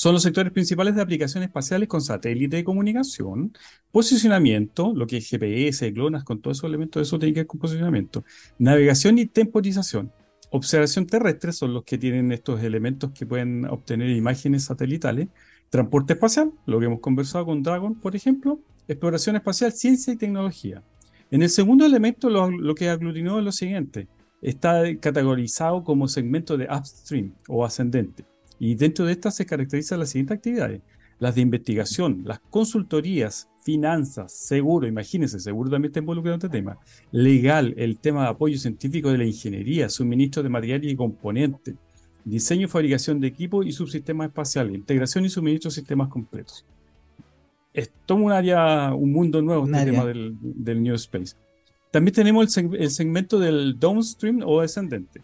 son 0.00 0.14
los 0.14 0.22
sectores 0.22 0.50
principales 0.50 0.94
de 0.94 1.02
aplicaciones 1.02 1.48
espaciales 1.48 1.86
con 1.86 2.00
satélite 2.00 2.56
de 2.56 2.64
comunicación, 2.64 3.52
posicionamiento, 3.92 4.94
lo 4.94 5.06
que 5.06 5.18
es 5.18 5.28
GPS, 5.28 5.90
GLONASS, 5.90 6.24
con 6.24 6.40
todos 6.40 6.56
esos 6.56 6.68
elementos, 6.68 7.06
eso 7.06 7.18
tiene 7.18 7.34
que 7.34 7.46
con 7.46 7.60
posicionamiento, 7.60 8.24
navegación 8.58 9.18
y 9.18 9.26
temporización. 9.26 10.10
Observación 10.48 11.04
terrestre 11.04 11.52
son 11.52 11.74
los 11.74 11.84
que 11.84 11.98
tienen 11.98 12.32
estos 12.32 12.62
elementos 12.62 13.10
que 13.10 13.26
pueden 13.26 13.66
obtener 13.66 14.08
imágenes 14.08 14.64
satelitales. 14.64 15.28
Transporte 15.68 16.14
espacial, 16.14 16.50
lo 16.64 16.80
que 16.80 16.86
hemos 16.86 17.00
conversado 17.00 17.44
con 17.44 17.62
Dragon, 17.62 17.94
por 17.94 18.16
ejemplo. 18.16 18.58
Exploración 18.88 19.36
espacial, 19.36 19.70
ciencia 19.72 20.14
y 20.14 20.16
tecnología. 20.16 20.82
En 21.30 21.42
el 21.42 21.50
segundo 21.50 21.84
elemento, 21.84 22.30
lo, 22.30 22.50
lo 22.50 22.74
que 22.74 22.88
aglutinó 22.88 23.38
es 23.38 23.44
lo 23.44 23.52
siguiente. 23.52 24.08
Está 24.40 24.82
categorizado 24.98 25.84
como 25.84 26.08
segmento 26.08 26.56
de 26.56 26.68
upstream 26.74 27.34
o 27.48 27.66
ascendente. 27.66 28.29
Y 28.60 28.74
dentro 28.74 29.06
de 29.06 29.12
estas 29.12 29.34
se 29.34 29.46
caracterizan 29.46 29.98
las 29.98 30.10
siguientes 30.10 30.36
actividades. 30.36 30.82
Las 31.18 31.34
de 31.34 31.40
investigación, 31.40 32.22
las 32.24 32.40
consultorías, 32.40 33.48
finanzas, 33.62 34.32
seguro, 34.32 34.86
imagínense, 34.86 35.40
seguro 35.40 35.70
también 35.70 35.90
está 35.90 36.00
involucrado 36.00 36.34
en 36.34 36.38
este 36.38 36.48
tema. 36.48 36.78
Legal, 37.10 37.74
el 37.76 37.98
tema 37.98 38.22
de 38.22 38.28
apoyo 38.28 38.58
científico 38.58 39.10
de 39.10 39.18
la 39.18 39.24
ingeniería, 39.24 39.88
suministro 39.88 40.42
de 40.42 40.50
materiales 40.50 40.92
y 40.92 40.96
componentes, 40.96 41.74
diseño 42.24 42.66
y 42.66 42.70
fabricación 42.70 43.18
de 43.18 43.28
equipos 43.28 43.66
y 43.66 43.72
subsistemas 43.72 44.28
espaciales, 44.28 44.74
integración 44.74 45.24
y 45.24 45.30
suministro 45.30 45.70
de 45.70 45.74
sistemas 45.74 46.08
completos. 46.08 46.66
Es 47.72 47.90
todo 48.04 48.18
un 48.18 48.32
área, 48.32 48.94
un 48.94 49.12
mundo 49.12 49.40
nuevo 49.40 49.64
este 49.64 49.84
tema 49.86 50.04
del, 50.04 50.82
New 50.82 50.94
Space. 50.96 51.34
También 51.90 52.14
tenemos 52.14 52.56
el, 52.56 52.90
segmento 52.90 53.38
del 53.38 53.78
downstream 53.78 54.42
o 54.44 54.60
descendente. 54.60 55.22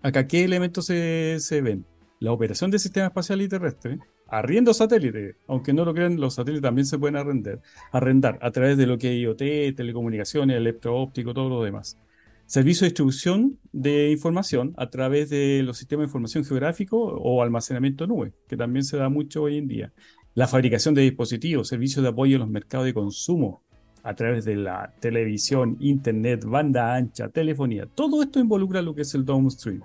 Acá, 0.00 0.26
¿qué 0.26 0.44
elementos 0.44 0.86
se, 0.86 1.36
se 1.38 1.60
ven? 1.60 1.84
La 2.22 2.30
operación 2.30 2.70
del 2.70 2.78
sistema 2.78 3.06
espacial 3.06 3.42
y 3.42 3.48
terrestre, 3.48 3.98
arriendo 4.28 4.72
satélites, 4.72 5.34
aunque 5.48 5.72
no 5.72 5.84
lo 5.84 5.92
crean, 5.92 6.20
los 6.20 6.34
satélites 6.34 6.62
también 6.62 6.86
se 6.86 6.96
pueden 6.96 7.16
arrendar, 7.16 7.60
arrendar 7.90 8.38
a 8.40 8.52
través 8.52 8.76
de 8.76 8.86
lo 8.86 8.96
que 8.96 9.08
es 9.08 9.22
IoT, 9.22 9.74
telecomunicaciones, 9.76 10.56
electro-óptico, 10.56 11.34
todo 11.34 11.48
lo 11.48 11.64
demás. 11.64 11.98
Servicio 12.46 12.84
de 12.84 12.90
distribución 12.90 13.58
de 13.72 14.12
información 14.12 14.72
a 14.76 14.88
través 14.88 15.30
de 15.30 15.62
los 15.64 15.78
sistemas 15.78 16.04
de 16.04 16.08
información 16.10 16.44
geográfico 16.44 16.96
o 16.96 17.42
almacenamiento 17.42 18.06
nube, 18.06 18.32
que 18.46 18.56
también 18.56 18.84
se 18.84 18.96
da 18.96 19.08
mucho 19.08 19.42
hoy 19.42 19.58
en 19.58 19.66
día. 19.66 19.92
La 20.34 20.46
fabricación 20.46 20.94
de 20.94 21.02
dispositivos, 21.02 21.66
servicios 21.66 22.04
de 22.04 22.10
apoyo 22.10 22.36
a 22.36 22.40
los 22.40 22.48
mercados 22.48 22.86
de 22.86 22.94
consumo 22.94 23.64
a 24.04 24.14
través 24.14 24.44
de 24.44 24.54
la 24.54 24.94
televisión, 25.00 25.76
internet, 25.80 26.44
banda 26.44 26.94
ancha, 26.94 27.28
telefonía. 27.30 27.86
Todo 27.86 28.22
esto 28.22 28.38
involucra 28.38 28.80
lo 28.80 28.94
que 28.94 29.02
es 29.02 29.12
el 29.14 29.24
downstream. 29.24 29.82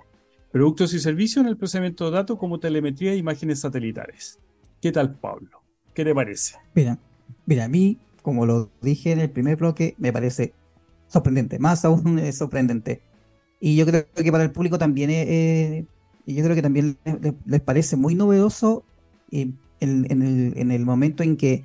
Productos 0.50 0.94
y 0.94 1.00
servicios 1.00 1.44
en 1.44 1.48
el 1.50 1.58
procesamiento 1.58 2.06
de 2.06 2.12
datos 2.12 2.38
como 2.38 2.58
telemetría 2.58 3.12
e 3.12 3.16
imágenes 3.16 3.60
satelitales. 3.60 4.38
¿Qué 4.80 4.90
tal, 4.92 5.14
Pablo? 5.18 5.62
¿Qué 5.92 6.04
te 6.04 6.14
parece? 6.14 6.56
Mira, 6.74 6.98
mira, 7.44 7.64
a 7.64 7.68
mí, 7.68 7.98
como 8.22 8.46
lo 8.46 8.70
dije 8.80 9.12
en 9.12 9.20
el 9.20 9.30
primer 9.30 9.56
bloque, 9.56 9.94
me 9.98 10.10
parece 10.10 10.54
sorprendente, 11.06 11.58
más 11.58 11.84
aún 11.84 12.18
es 12.18 12.38
sorprendente. 12.38 13.02
Y 13.60 13.76
yo 13.76 13.84
creo 13.84 14.06
que 14.14 14.32
para 14.32 14.44
el 14.44 14.50
público 14.50 14.78
también, 14.78 15.10
eh, 15.10 15.84
yo 16.26 16.42
creo 16.42 16.54
que 16.54 16.62
también 16.62 16.96
les, 17.44 17.60
parece 17.60 17.96
muy 17.96 18.14
novedoso 18.14 18.84
eh, 19.30 19.50
en, 19.80 20.70
el, 20.70 20.84
momento 20.86 21.24
en 21.24 21.36
que 21.36 21.64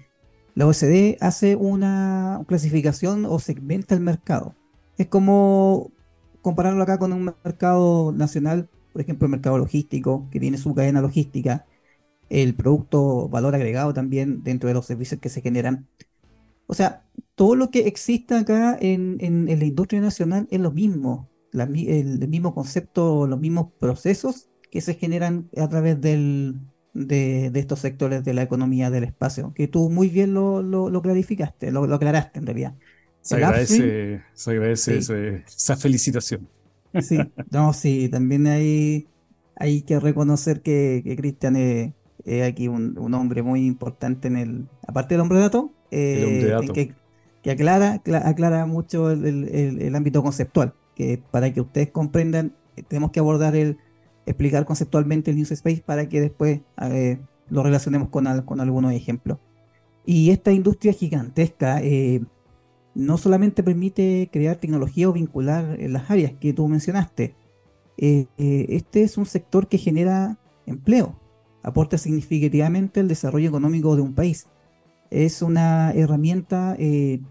la 0.55 0.67
OCDE 0.67 1.17
hace 1.21 1.55
una 1.55 2.43
clasificación 2.47 3.25
o 3.25 3.39
segmenta 3.39 3.95
el 3.95 4.01
mercado. 4.01 4.55
Es 4.97 5.07
como 5.07 5.91
compararlo 6.43 6.83
acá 6.83 6.99
con 6.99 7.13
un 7.13 7.33
mercado 7.43 8.11
nacional, 8.11 8.69
por 8.91 9.01
ejemplo, 9.01 9.25
el 9.25 9.31
mercado 9.31 9.57
logístico, 9.57 10.27
que 10.29 10.39
tiene 10.39 10.59
su 10.59 10.75
cadena 10.75 11.01
logística, 11.01 11.65
el 12.29 12.53
producto 12.55 13.29
valor 13.29 13.55
agregado 13.55 13.93
también 13.93 14.43
dentro 14.43 14.67
de 14.67 14.75
los 14.75 14.85
servicios 14.85 15.19
que 15.21 15.29
se 15.29 15.41
generan. 15.41 15.87
O 16.67 16.73
sea, 16.75 17.05
todo 17.35 17.55
lo 17.55 17.71
que 17.71 17.87
existe 17.87 18.35
acá 18.35 18.77
en, 18.79 19.17
la 19.47 19.65
industria 19.65 20.01
nacional 20.01 20.47
es 20.51 20.59
lo 20.59 20.71
mismo, 20.71 21.29
el, 21.53 22.27
mismo 22.27 22.53
concepto, 22.53 23.25
los 23.27 23.39
mismos 23.39 23.71
procesos 23.79 24.49
que 24.71 24.81
se 24.81 24.95
generan 24.95 25.49
a 25.57 25.69
través 25.69 26.01
del, 26.01 26.59
de, 26.93 27.51
estos 27.55 27.79
sectores 27.79 28.23
de 28.23 28.33
la 28.33 28.43
economía 28.43 28.89
del 28.89 29.05
espacio, 29.05 29.53
que 29.53 29.67
tú 29.67 29.89
muy 29.89 30.09
bien 30.09 30.33
lo, 30.33 31.01
clarificaste, 31.01 31.71
lo, 31.71 31.87
lo 31.87 31.95
aclaraste 31.95 32.39
en 32.39 32.45
realidad. 32.45 32.75
Se 33.23 33.35
agradece, 33.35 34.21
se 34.33 34.51
agradece 34.51 34.97
esa 35.47 35.77
felicitación. 35.77 36.47
Sí, 37.01 37.17
no, 37.51 37.71
sí, 37.71 38.09
también 38.09 38.45
hay, 38.47 39.07
hay 39.55 39.81
que 39.81 39.97
reconocer 39.99 40.61
que, 40.61 41.01
Cristian 41.17 41.55
es, 41.55 41.93
aquí 42.43 42.67
un, 42.67 43.13
hombre 43.13 43.41
muy 43.41 43.65
importante 43.65 44.27
en 44.27 44.35
el, 44.35 44.67
aparte 44.85 45.13
del 45.13 45.21
hombre 45.21 45.39
dato, 45.39 45.71
eh, 45.89 46.53
Que, 46.73 46.93
que, 47.41 47.51
aclara, 47.51 48.01
aclara 48.25 48.65
mucho 48.65 49.09
el, 49.09 49.95
ámbito 49.95 50.21
conceptual, 50.21 50.73
que 50.93 51.21
para 51.31 51.53
que 51.53 51.61
ustedes 51.61 51.91
comprendan, 51.91 52.53
tenemos 52.89 53.11
que 53.11 53.21
abordar 53.21 53.55
el, 53.55 53.77
explicar 54.25 54.65
conceptualmente 54.65 55.31
el 55.31 55.37
News 55.37 55.51
Space 55.51 55.81
para 55.85 56.09
que 56.09 56.19
después 56.19 56.59
eh, 56.81 57.19
lo 57.49 57.63
relacionemos 57.63 58.09
con, 58.09 58.41
con 58.41 58.59
algunos 58.59 58.91
ejemplos. 58.91 59.37
Y 60.05 60.31
esta 60.31 60.51
industria 60.51 60.91
gigantesca, 60.91 61.81
eh, 61.81 62.21
no 62.95 63.17
solamente 63.17 63.63
permite 63.63 64.29
crear 64.31 64.57
tecnología 64.57 65.09
o 65.09 65.13
vincular 65.13 65.79
en 65.79 65.93
las 65.93 66.09
áreas 66.09 66.33
que 66.39 66.53
tú 66.53 66.67
mencionaste, 66.67 67.35
eh, 67.97 68.27
eh, 68.37 68.65
este 68.69 69.03
es 69.03 69.17
un 69.17 69.25
sector 69.25 69.67
que 69.67 69.77
genera 69.77 70.37
empleo, 70.65 71.19
aporta 71.61 71.97
significativamente 71.97 72.99
el 72.99 73.07
desarrollo 73.07 73.49
económico 73.49 73.95
de 73.95 74.01
un 74.01 74.13
país. 74.13 74.47
es 75.09 75.41
una 75.43 75.91
herramienta 75.91 76.75
eh, 76.79 77.21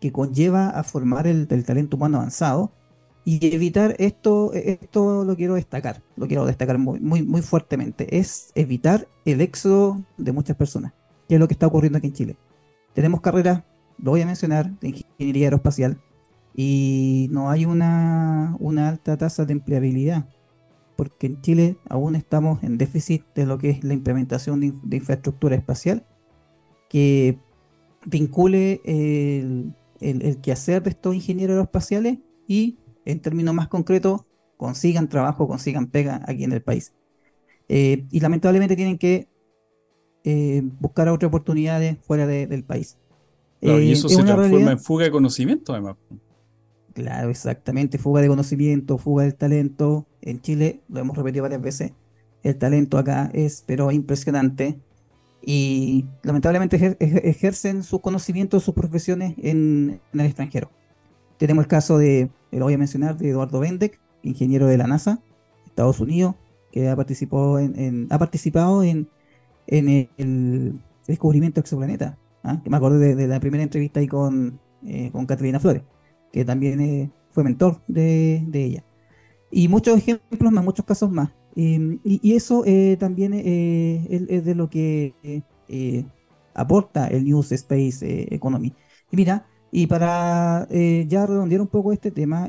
que 0.00 0.12
conlleva 0.12 0.70
a 0.70 0.82
formar 0.82 1.26
el, 1.26 1.46
talento 1.46 1.96
humano 1.96 2.18
avanzado 2.18 2.72
y 3.24 3.54
evitar 3.54 3.94
esto, 3.98 4.52
esto 4.54 5.24
lo 5.24 5.36
quiero 5.36 5.54
destacar, 5.54 6.02
lo 6.16 6.26
quiero 6.26 6.46
destacar 6.46 6.78
muy, 6.78 6.98
muy, 7.00 7.22
muy 7.22 7.42
fuertemente, 7.42 8.18
es 8.18 8.50
evitar 8.54 9.06
el 9.24 9.40
éxodo 9.40 10.02
de 10.16 10.32
muchas 10.32 10.56
personas, 10.56 10.94
que 11.28 11.34
es 11.34 11.40
lo 11.40 11.46
que 11.46 11.54
está 11.54 11.66
ocurriendo 11.66 11.98
aquí 11.98 12.08
en 12.08 12.12
Chile. 12.14 12.36
Tenemos 12.94 13.20
carreras, 13.20 13.62
lo 14.02 14.12
voy 14.12 14.22
a 14.22 14.26
mencionar, 14.26 14.78
de 14.80 14.88
ingeniería 14.88 15.46
aeroespacial, 15.46 16.00
y 16.54 17.28
no 17.30 17.50
hay 17.50 17.64
una, 17.64 18.56
una 18.58 18.88
alta 18.88 19.16
tasa 19.16 19.44
de 19.44 19.52
empleabilidad, 19.52 20.28
porque 20.96 21.28
en 21.28 21.40
Chile 21.40 21.76
aún 21.88 22.16
estamos 22.16 22.62
en 22.64 22.78
déficit 22.78 23.24
de 23.34 23.46
lo 23.46 23.58
que 23.58 23.70
es 23.70 23.84
la 23.84 23.94
implementación 23.94 24.60
de, 24.60 24.96
infraestructura 24.96 25.54
espacial 25.54 26.04
que 26.88 27.38
vincule 28.04 28.80
el, 28.84 29.72
el, 30.00 30.38
quehacer 30.40 30.82
de 30.82 30.90
estos 30.90 31.14
ingenieros 31.14 31.54
aeroespaciales 31.54 32.18
y, 32.48 32.78
en 33.04 33.20
términos 33.20 33.54
más 33.54 33.68
concretos, 33.68 34.22
consigan 34.56 35.08
trabajo, 35.08 35.46
consigan 35.46 35.86
pega 35.86 36.22
aquí 36.26 36.44
en 36.44 36.52
el 36.52 36.62
país. 36.62 36.92
Eh, 37.68 38.06
y 38.10 38.20
lamentablemente 38.20 38.76
tienen 38.76 38.98
que 38.98 39.28
eh, 40.24 40.62
buscar 40.80 41.08
otras 41.08 41.28
oportunidades 41.28 41.98
fuera 42.02 42.26
del 42.26 42.64
país. 42.64 42.98
Y 43.60 43.68
eh, 43.70 43.92
eso 43.92 44.08
se 44.08 44.22
transforma 44.22 44.72
en 44.72 44.78
fuga 44.78 45.04
de 45.04 45.10
conocimiento, 45.10 45.72
además. 45.72 45.96
Claro, 46.94 47.30
exactamente. 47.30 47.98
Fuga 47.98 48.20
de 48.20 48.28
conocimiento, 48.28 48.98
fuga 48.98 49.24
del 49.24 49.34
talento. 49.34 50.06
En 50.20 50.40
Chile, 50.40 50.80
lo 50.88 51.00
hemos 51.00 51.16
repetido 51.16 51.42
varias 51.42 51.62
veces, 51.62 51.92
el 52.42 52.56
talento 52.56 52.98
acá 52.98 53.30
es, 53.32 53.62
pero 53.66 53.90
impresionante. 53.92 54.78
Y 55.40 56.06
lamentablemente 56.22 56.96
ejercen 56.98 57.82
sus 57.84 58.00
conocimientos, 58.00 58.64
sus 58.64 58.74
profesiones 58.74 59.34
en, 59.38 60.00
el 60.12 60.20
extranjero. 60.20 60.70
Tenemos 61.38 61.64
el 61.64 61.68
caso 61.68 61.98
de, 61.98 62.30
lo 62.50 62.64
voy 62.64 62.74
a 62.74 62.78
mencionar, 62.78 63.16
de 63.16 63.30
Eduardo 63.30 63.60
Bendek, 63.60 64.00
ingeniero 64.22 64.66
de 64.66 64.76
la 64.76 64.88
NASA, 64.88 65.20
Estados 65.66 66.00
Unidos, 66.00 66.34
que 66.72 66.88
ha 66.88 66.96
participado 66.96 67.58
en, 67.60 68.08
ha 68.10 68.18
participado 68.18 68.82
en, 68.82 69.08
el, 69.68 70.80
descubrimiento 71.06 71.60
de 71.60 71.62
exoplaneta. 71.62 72.18
¿Ah? 72.42 72.60
Que 72.62 72.70
me 72.70 72.76
acuerdo 72.76 72.98
de, 72.98 73.26
la 73.26 73.40
primera 73.40 73.62
entrevista 73.62 74.00
ahí 74.00 74.06
con, 74.08 74.60
eh, 74.84 75.10
con 75.12 75.26
Catalina 75.26 75.60
Flores 75.60 75.82
que 76.32 76.44
también 76.44 76.80
eh, 76.80 77.10
fue 77.30 77.44
mentor 77.44 77.80
de, 77.86 78.46
ella. 78.52 78.84
Y 79.50 79.68
muchos 79.68 79.98
ejemplos 79.98 80.52
más, 80.52 80.64
muchos 80.64 80.84
casos 80.84 81.10
más. 81.10 81.30
y, 81.54 82.34
eso 82.34 82.64
eh, 82.66 82.96
también 82.98 83.32
eh, 83.34 84.26
es, 84.28 84.44
de 84.44 84.54
lo 84.54 84.68
que 84.70 85.42
aporta 86.54 87.08
el 87.08 87.24
News 87.24 87.52
Space 87.52 88.34
Economy. 88.34 88.74
Y 89.10 89.16
mira, 89.16 89.46
y 89.70 89.86
para 89.86 90.68
ya 90.70 91.26
redondear 91.26 91.60
un 91.60 91.68
poco 91.68 91.92
este 91.92 92.10
tema, 92.10 92.48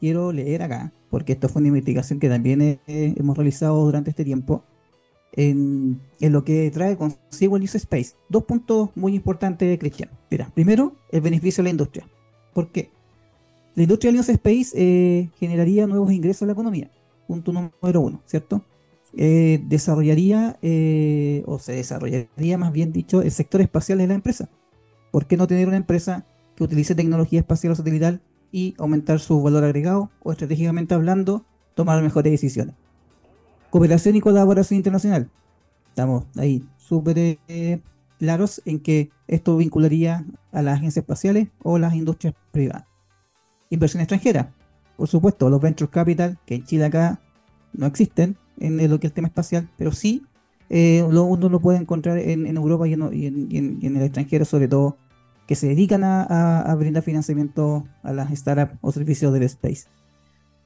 quiero 0.00 0.32
leer 0.32 0.62
acá, 0.62 0.92
porque 1.08 1.32
esto 1.32 1.48
fue 1.48 1.60
una 1.60 1.68
investigación 1.68 2.18
que 2.18 2.28
también 2.28 2.80
hemos 2.86 3.36
realizado 3.36 3.84
durante 3.84 4.10
este 4.10 4.24
tiempo, 4.24 4.64
en, 5.32 6.00
lo 6.20 6.44
que 6.44 6.70
trae 6.70 6.96
consigo 6.96 7.56
el 7.56 7.62
News 7.62 7.74
Space. 7.76 8.14
Dos 8.28 8.44
puntos 8.44 8.90
muy 8.94 9.14
importantes, 9.14 9.78
Cristian. 9.78 10.10
Mira, 10.30 10.50
primero, 10.54 10.94
el 11.10 11.20
beneficio 11.20 11.62
de 11.62 11.64
la 11.64 11.70
industria. 11.70 12.06
¿Por 12.52 12.68
qué? 12.68 12.90
La 13.74 13.82
industria 13.84 14.10
de 14.10 14.16
News 14.16 14.28
Space 14.28 14.72
eh, 14.74 15.30
generaría 15.38 15.86
nuevos 15.86 16.12
ingresos 16.12 16.42
a 16.42 16.46
la 16.46 16.52
economía. 16.52 16.90
Punto 17.26 17.52
número 17.52 18.00
uno, 18.00 18.22
¿cierto? 18.26 18.64
Eh, 19.16 19.60
desarrollaría, 19.66 20.58
eh, 20.62 21.42
o 21.46 21.58
se 21.58 21.72
desarrollaría 21.72 22.58
más 22.58 22.72
bien 22.72 22.92
dicho, 22.92 23.22
el 23.22 23.30
sector 23.30 23.60
espacial 23.60 23.98
de 23.98 24.06
la 24.06 24.14
empresa. 24.14 24.48
¿Por 25.10 25.26
qué 25.26 25.36
no 25.36 25.46
tener 25.46 25.68
una 25.68 25.76
empresa 25.76 26.26
que 26.54 26.64
utilice 26.64 26.94
tecnología 26.94 27.40
espacial 27.40 27.72
o 27.72 27.76
satelital 27.76 28.20
y 28.52 28.74
aumentar 28.78 29.20
su 29.20 29.40
valor 29.42 29.64
agregado 29.64 30.10
o 30.22 30.32
estratégicamente 30.32 30.94
hablando, 30.94 31.44
tomar 31.74 32.02
mejores 32.02 32.32
decisiones? 32.32 32.74
Cooperación 33.70 34.16
y 34.16 34.20
colaboración 34.20 34.76
internacional. 34.78 35.30
Estamos 35.88 36.24
ahí 36.36 36.64
súper 36.76 37.38
claros 38.18 38.60
en 38.64 38.80
que 38.80 39.10
esto 39.28 39.56
vincularía 39.56 40.24
a 40.52 40.62
las 40.62 40.78
agencias 40.78 41.04
espaciales 41.04 41.48
o 41.62 41.78
las 41.78 41.94
industrias 41.94 42.34
privadas. 42.52 42.84
Inversión 43.70 44.00
extranjera. 44.00 44.52
Por 44.96 45.08
supuesto, 45.08 45.48
los 45.48 45.60
venture 45.60 45.90
capital, 45.90 46.38
que 46.44 46.56
en 46.56 46.64
Chile 46.64 46.84
acá 46.84 47.20
no 47.72 47.86
existen 47.86 48.36
en 48.58 48.76
lo 48.90 49.00
que 49.00 49.06
es 49.06 49.10
el 49.10 49.14
tema 49.14 49.28
espacial, 49.28 49.70
pero 49.78 49.92
sí 49.92 50.22
eh, 50.68 51.02
uno 51.02 51.48
lo 51.48 51.60
puede 51.60 51.78
encontrar 51.78 52.18
en, 52.18 52.46
Europa 52.56 52.86
y 52.86 52.92
en, 52.92 53.78
el 53.82 54.02
extranjero, 54.02 54.44
sobre 54.44 54.68
todo, 54.68 54.96
que 55.46 55.56
se 55.56 55.66
dedican 55.66 56.04
a, 56.04 56.74
brindar 56.78 57.02
financiamiento 57.02 57.84
a 58.04 58.12
las 58.12 58.30
startups 58.30 58.78
o 58.80 58.92
servicios 58.92 59.32
del 59.32 59.42
space. 59.42 59.88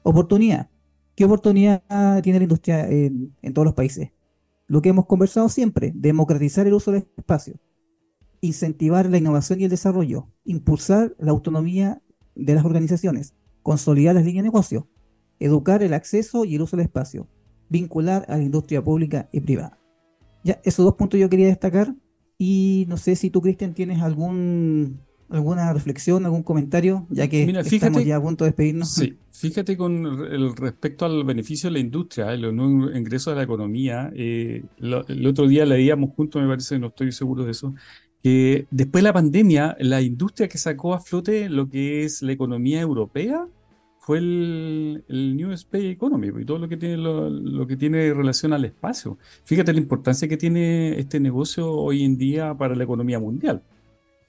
Oportunidad. 0.03 0.69
¿Qué 1.15 1.23
oportunidad 1.23 1.81
tiene 2.23 2.39
la 2.39 2.43
industria 2.43 2.89
en, 2.89 3.33
todos 3.53 3.65
los 3.65 3.73
países? 3.73 4.11
Lo 4.67 4.81
que 4.81 4.89
hemos 4.89 5.05
conversado 5.05 5.47
siempre, 5.47 5.93
democratizar 5.95 6.67
el 6.67 6.73
uso 6.73 6.91
del 6.91 7.07
espacio, 7.15 7.59
incentivar 8.41 9.09
la 9.09 9.17
innovación 9.17 9.61
y 9.61 9.63
el 9.63 9.69
desarrollo, 9.69 10.27
impulsar 10.43 11.15
la 11.17 11.31
autonomía 11.31 12.01
de 12.35 12.53
las 12.53 12.65
organizaciones, 12.65 13.33
consolidar 13.63 14.15
las 14.15 14.25
líneas 14.25 14.43
de 14.43 14.49
negocio, 14.49 14.89
educar 15.39 15.83
el 15.83 15.93
acceso 15.93 16.43
y 16.43 16.55
el 16.55 16.63
uso 16.63 16.75
del 16.75 16.85
espacio, 16.85 17.29
vincular 17.69 18.25
a 18.27 18.35
la 18.35 18.43
industria 18.43 18.83
pública 18.83 19.29
y 19.31 19.39
privada. 19.39 19.79
Ya, 20.43 20.59
esos 20.65 20.83
dos 20.83 20.95
puntos 20.95 21.17
yo 21.17 21.29
quería 21.29 21.47
destacar 21.47 21.95
y 22.37 22.85
no 22.89 22.97
sé 22.97 23.15
si 23.15 23.29
tú, 23.29 23.41
Cristian, 23.41 23.73
tienes 23.73 24.01
algún 24.01 24.99
alguna 25.29 25.73
reflexión, 25.73 26.25
algún 26.25 26.43
comentario, 26.43 27.07
ya 27.09 27.27
que 27.27 27.43
estamos 27.43 28.05
ya 28.05 28.17
a 28.17 28.21
punto 28.21 28.43
de 28.43 28.51
despedirnos. 28.51 28.91
Sí, 28.91 29.17
fíjate 29.31 29.75
con 29.75 30.05
el 30.05 30.55
respecto 30.55 31.05
al 31.05 31.23
beneficio 31.23 31.69
de 31.69 31.73
la 31.73 31.79
industria, 31.79 32.35
los 32.35 32.53
nuevos 32.53 32.95
ingresos 32.95 33.33
a 33.33 33.35
la 33.35 33.43
economía. 33.43 34.11
Eh, 34.15 34.63
el 34.77 35.27
otro 35.27 35.47
día 35.47 35.65
leíamos 35.65 36.11
juntos, 36.15 36.41
me 36.41 36.47
parece, 36.47 36.77
no 36.79 36.87
estoy 36.87 37.11
seguro 37.11 37.43
de 37.43 37.51
eso, 37.51 37.73
después 38.71 39.03
de 39.03 39.07
la 39.07 39.13
pandemia, 39.13 39.75
la 39.79 40.01
industria 40.01 40.47
que 40.47 40.57
sacó 40.57 40.93
a 40.93 40.99
flote 40.99 41.47
lo 41.49 41.69
que 41.69 42.03
es 42.03 42.21
la 42.21 42.31
economía 42.31 42.81
europea 42.81 43.47
fue 43.99 44.19
el, 44.19 45.03
New 45.07 45.51
Space 45.51 45.89
Economy 45.89 46.29
y 46.41 46.45
todo 46.45 46.59
lo 46.59 46.67
que 46.67 46.77
tiene 46.77 46.97
lo, 46.97 47.67
que 47.67 47.77
tiene 47.77 48.13
relación 48.13 48.53
al 48.53 48.65
espacio. 48.65 49.17
Fíjate 49.43 49.73
la 49.73 49.79
importancia 49.79 50.27
que 50.27 50.37
tiene 50.37 50.99
este 50.99 51.19
negocio 51.19 51.71
hoy 51.71 52.03
en 52.03 52.17
día 52.17 52.55
para 52.55 52.75
la 52.75 52.83
economía 52.83 53.19
mundial, 53.19 53.61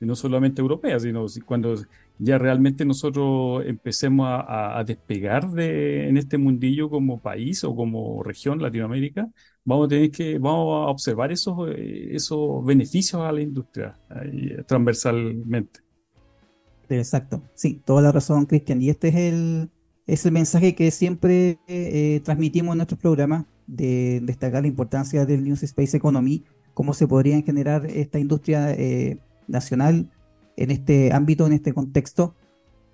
no 0.00 0.14
solamente 0.14 0.60
europea, 0.60 1.00
sino 1.00 1.26
cuando 1.44 1.74
ya 2.18 2.38
realmente 2.38 2.84
nosotros 2.84 3.64
empecemos 3.66 4.26
a, 4.28 4.82
despegar 4.86 5.50
de, 5.50 6.08
en 6.08 6.16
este 6.16 6.38
mundillo 6.38 6.88
como 6.88 7.20
país 7.20 7.64
o 7.64 7.74
como 7.74 8.22
región 8.22 8.60
Latinoamérica, 8.60 9.28
vamos 9.64 9.86
a 9.86 9.88
tener 9.88 10.10
que, 10.10 10.38
vamos 10.38 10.86
a 10.86 10.90
observar 10.90 11.32
esos, 11.32 11.70
eh, 11.70 12.08
esos 12.12 12.64
beneficios 12.64 13.22
a 13.22 13.32
la 13.32 13.40
industria 13.40 13.94
transversalmente. 14.66 15.80
Exacto, 16.88 17.42
sí, 17.54 17.80
toda 17.84 18.02
la 18.02 18.12
razón, 18.12 18.46
Cristian. 18.46 18.80
Y 18.80 18.90
este 18.90 19.08
es 19.08 19.14
el, 19.16 19.70
es 20.06 20.24
el 20.24 20.32
mensaje 20.32 20.74
que 20.74 20.90
siempre 20.90 21.58
eh, 21.66 22.20
transmitimos 22.24 22.74
en 22.74 22.78
nuestros 22.78 23.00
programas 23.00 23.44
de 23.66 24.20
destacar 24.22 24.62
la 24.62 24.68
importancia 24.68 25.26
del 25.26 25.42
New 25.42 25.54
Space 25.54 25.96
Economy, 25.96 26.44
cómo 26.74 26.94
se 26.94 27.08
podría 27.08 27.40
generar 27.42 27.86
esta 27.86 28.18
industria 28.18 28.72
eh, 28.72 29.18
nacional 29.48 30.10
en 30.56 30.70
este 30.70 31.12
ámbito, 31.12 31.46
en 31.46 31.52
este 31.52 31.72
contexto, 31.72 32.34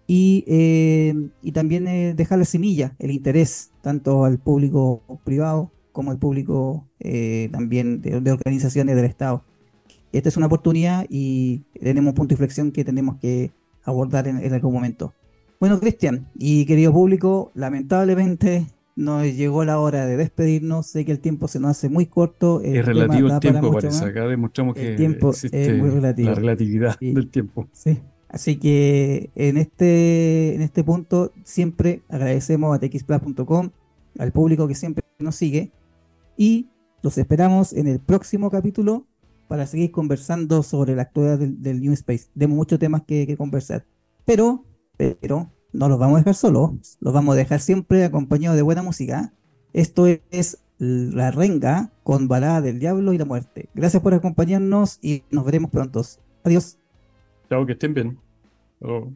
y, 0.06 0.44
eh, 0.46 1.14
y 1.42 1.52
también 1.52 1.86
eh, 1.86 2.14
dejar 2.14 2.38
la 2.38 2.44
semilla, 2.44 2.94
el 2.98 3.12
interés 3.12 3.70
tanto 3.82 4.24
al 4.24 4.38
público 4.38 5.02
privado 5.24 5.70
como 5.92 6.10
al 6.10 6.18
público 6.18 6.86
eh, 7.00 7.48
también 7.52 8.00
de, 8.00 8.32
organizaciones 8.32 8.96
del 8.96 9.04
Estado. 9.04 9.44
Esta 10.12 10.28
es 10.28 10.36
una 10.36 10.46
oportunidad 10.46 11.06
y 11.08 11.62
tenemos 11.80 12.10
un 12.10 12.14
punto 12.14 12.28
de 12.30 12.34
inflexión 12.34 12.72
que 12.72 12.84
tenemos 12.84 13.16
que 13.16 13.52
abordar 13.84 14.28
en, 14.28 14.38
en 14.38 14.52
algún 14.52 14.74
momento. 14.74 15.14
Bueno, 15.60 15.78
Cristian 15.78 16.28
y 16.36 16.66
querido 16.66 16.92
público, 16.92 17.52
lamentablemente 17.54 18.66
nos 18.96 19.24
llegó 19.24 19.64
la 19.64 19.78
hora 19.78 20.06
de 20.06 20.16
despedirnos. 20.16 20.86
Sé 20.86 21.04
que 21.04 21.12
el 21.12 21.20
tiempo 21.20 21.48
se 21.48 21.60
nos 21.60 21.72
hace 21.72 21.88
muy 21.88 22.06
corto. 22.06 22.60
es 22.60 22.84
relativo 22.84 23.28
el 23.28 23.40
tiempo, 23.40 23.72
parece. 23.72 24.04
Acá 24.04 24.26
demostramos 24.26 24.74
que 24.74 24.94
tiempo 24.94 25.30
existe 25.30 25.74
muy 25.74 25.90
relativo. 25.90 26.30
la 26.30 26.34
relatividad 26.34 26.98
del 27.00 27.28
tiempo. 27.28 27.68
Sí. 27.72 27.98
Así 28.28 28.56
que 28.56 29.30
en 29.34 29.58
este, 29.58 30.54
en 30.54 30.62
este 30.62 30.82
punto 30.82 31.32
siempre 31.44 32.02
agradecemos 32.08 32.74
a 32.74 32.80
txplus.com, 32.80 33.70
al 34.18 34.32
público 34.32 34.66
que 34.66 34.74
siempre 34.74 35.04
nos 35.18 35.36
sigue 35.36 35.70
y 36.36 36.68
los 37.02 37.18
esperamos 37.18 37.74
en 37.74 37.88
el 37.88 38.00
próximo 38.00 38.50
capítulo 38.50 39.06
para 39.48 39.66
seguir 39.66 39.90
conversando 39.90 40.62
sobre 40.62 40.96
la 40.96 41.02
actualidad 41.02 41.38
del, 41.38 41.80
New 41.82 41.92
Space. 41.92 42.28
Tenemos 42.32 42.56
muchos 42.56 42.78
temas 42.78 43.02
que, 43.02 43.26
que 43.26 43.36
conversar. 43.36 43.84
Pero, 44.24 44.64
pero 44.96 45.50
no 45.72 45.88
los 45.88 45.98
vamos 45.98 46.16
a 46.16 46.18
dejar 46.18 46.34
solos, 46.34 46.98
los 47.00 47.12
vamos 47.12 47.34
a 47.34 47.36
dejar 47.36 47.60
siempre 47.60 48.04
acompañados 48.04 48.56
de 48.56 48.62
buena 48.62 48.82
música. 48.82 49.32
Esto 49.72 50.06
es 50.06 50.58
La 50.78 51.30
Renga 51.30 51.90
con 52.02 52.28
Balada 52.28 52.60
del 52.60 52.78
Diablo 52.78 53.12
y 53.12 53.18
la 53.18 53.24
Muerte. 53.24 53.68
Gracias 53.74 54.02
por 54.02 54.14
acompañarnos 54.14 54.98
y 55.02 55.22
nos 55.30 55.44
veremos 55.44 55.70
pronto. 55.70 56.02
Adiós. 56.44 56.78
Chao, 57.48 57.66
que 57.66 57.72
estén 57.72 57.94
bien. 57.94 58.18
Luego. 58.80 59.12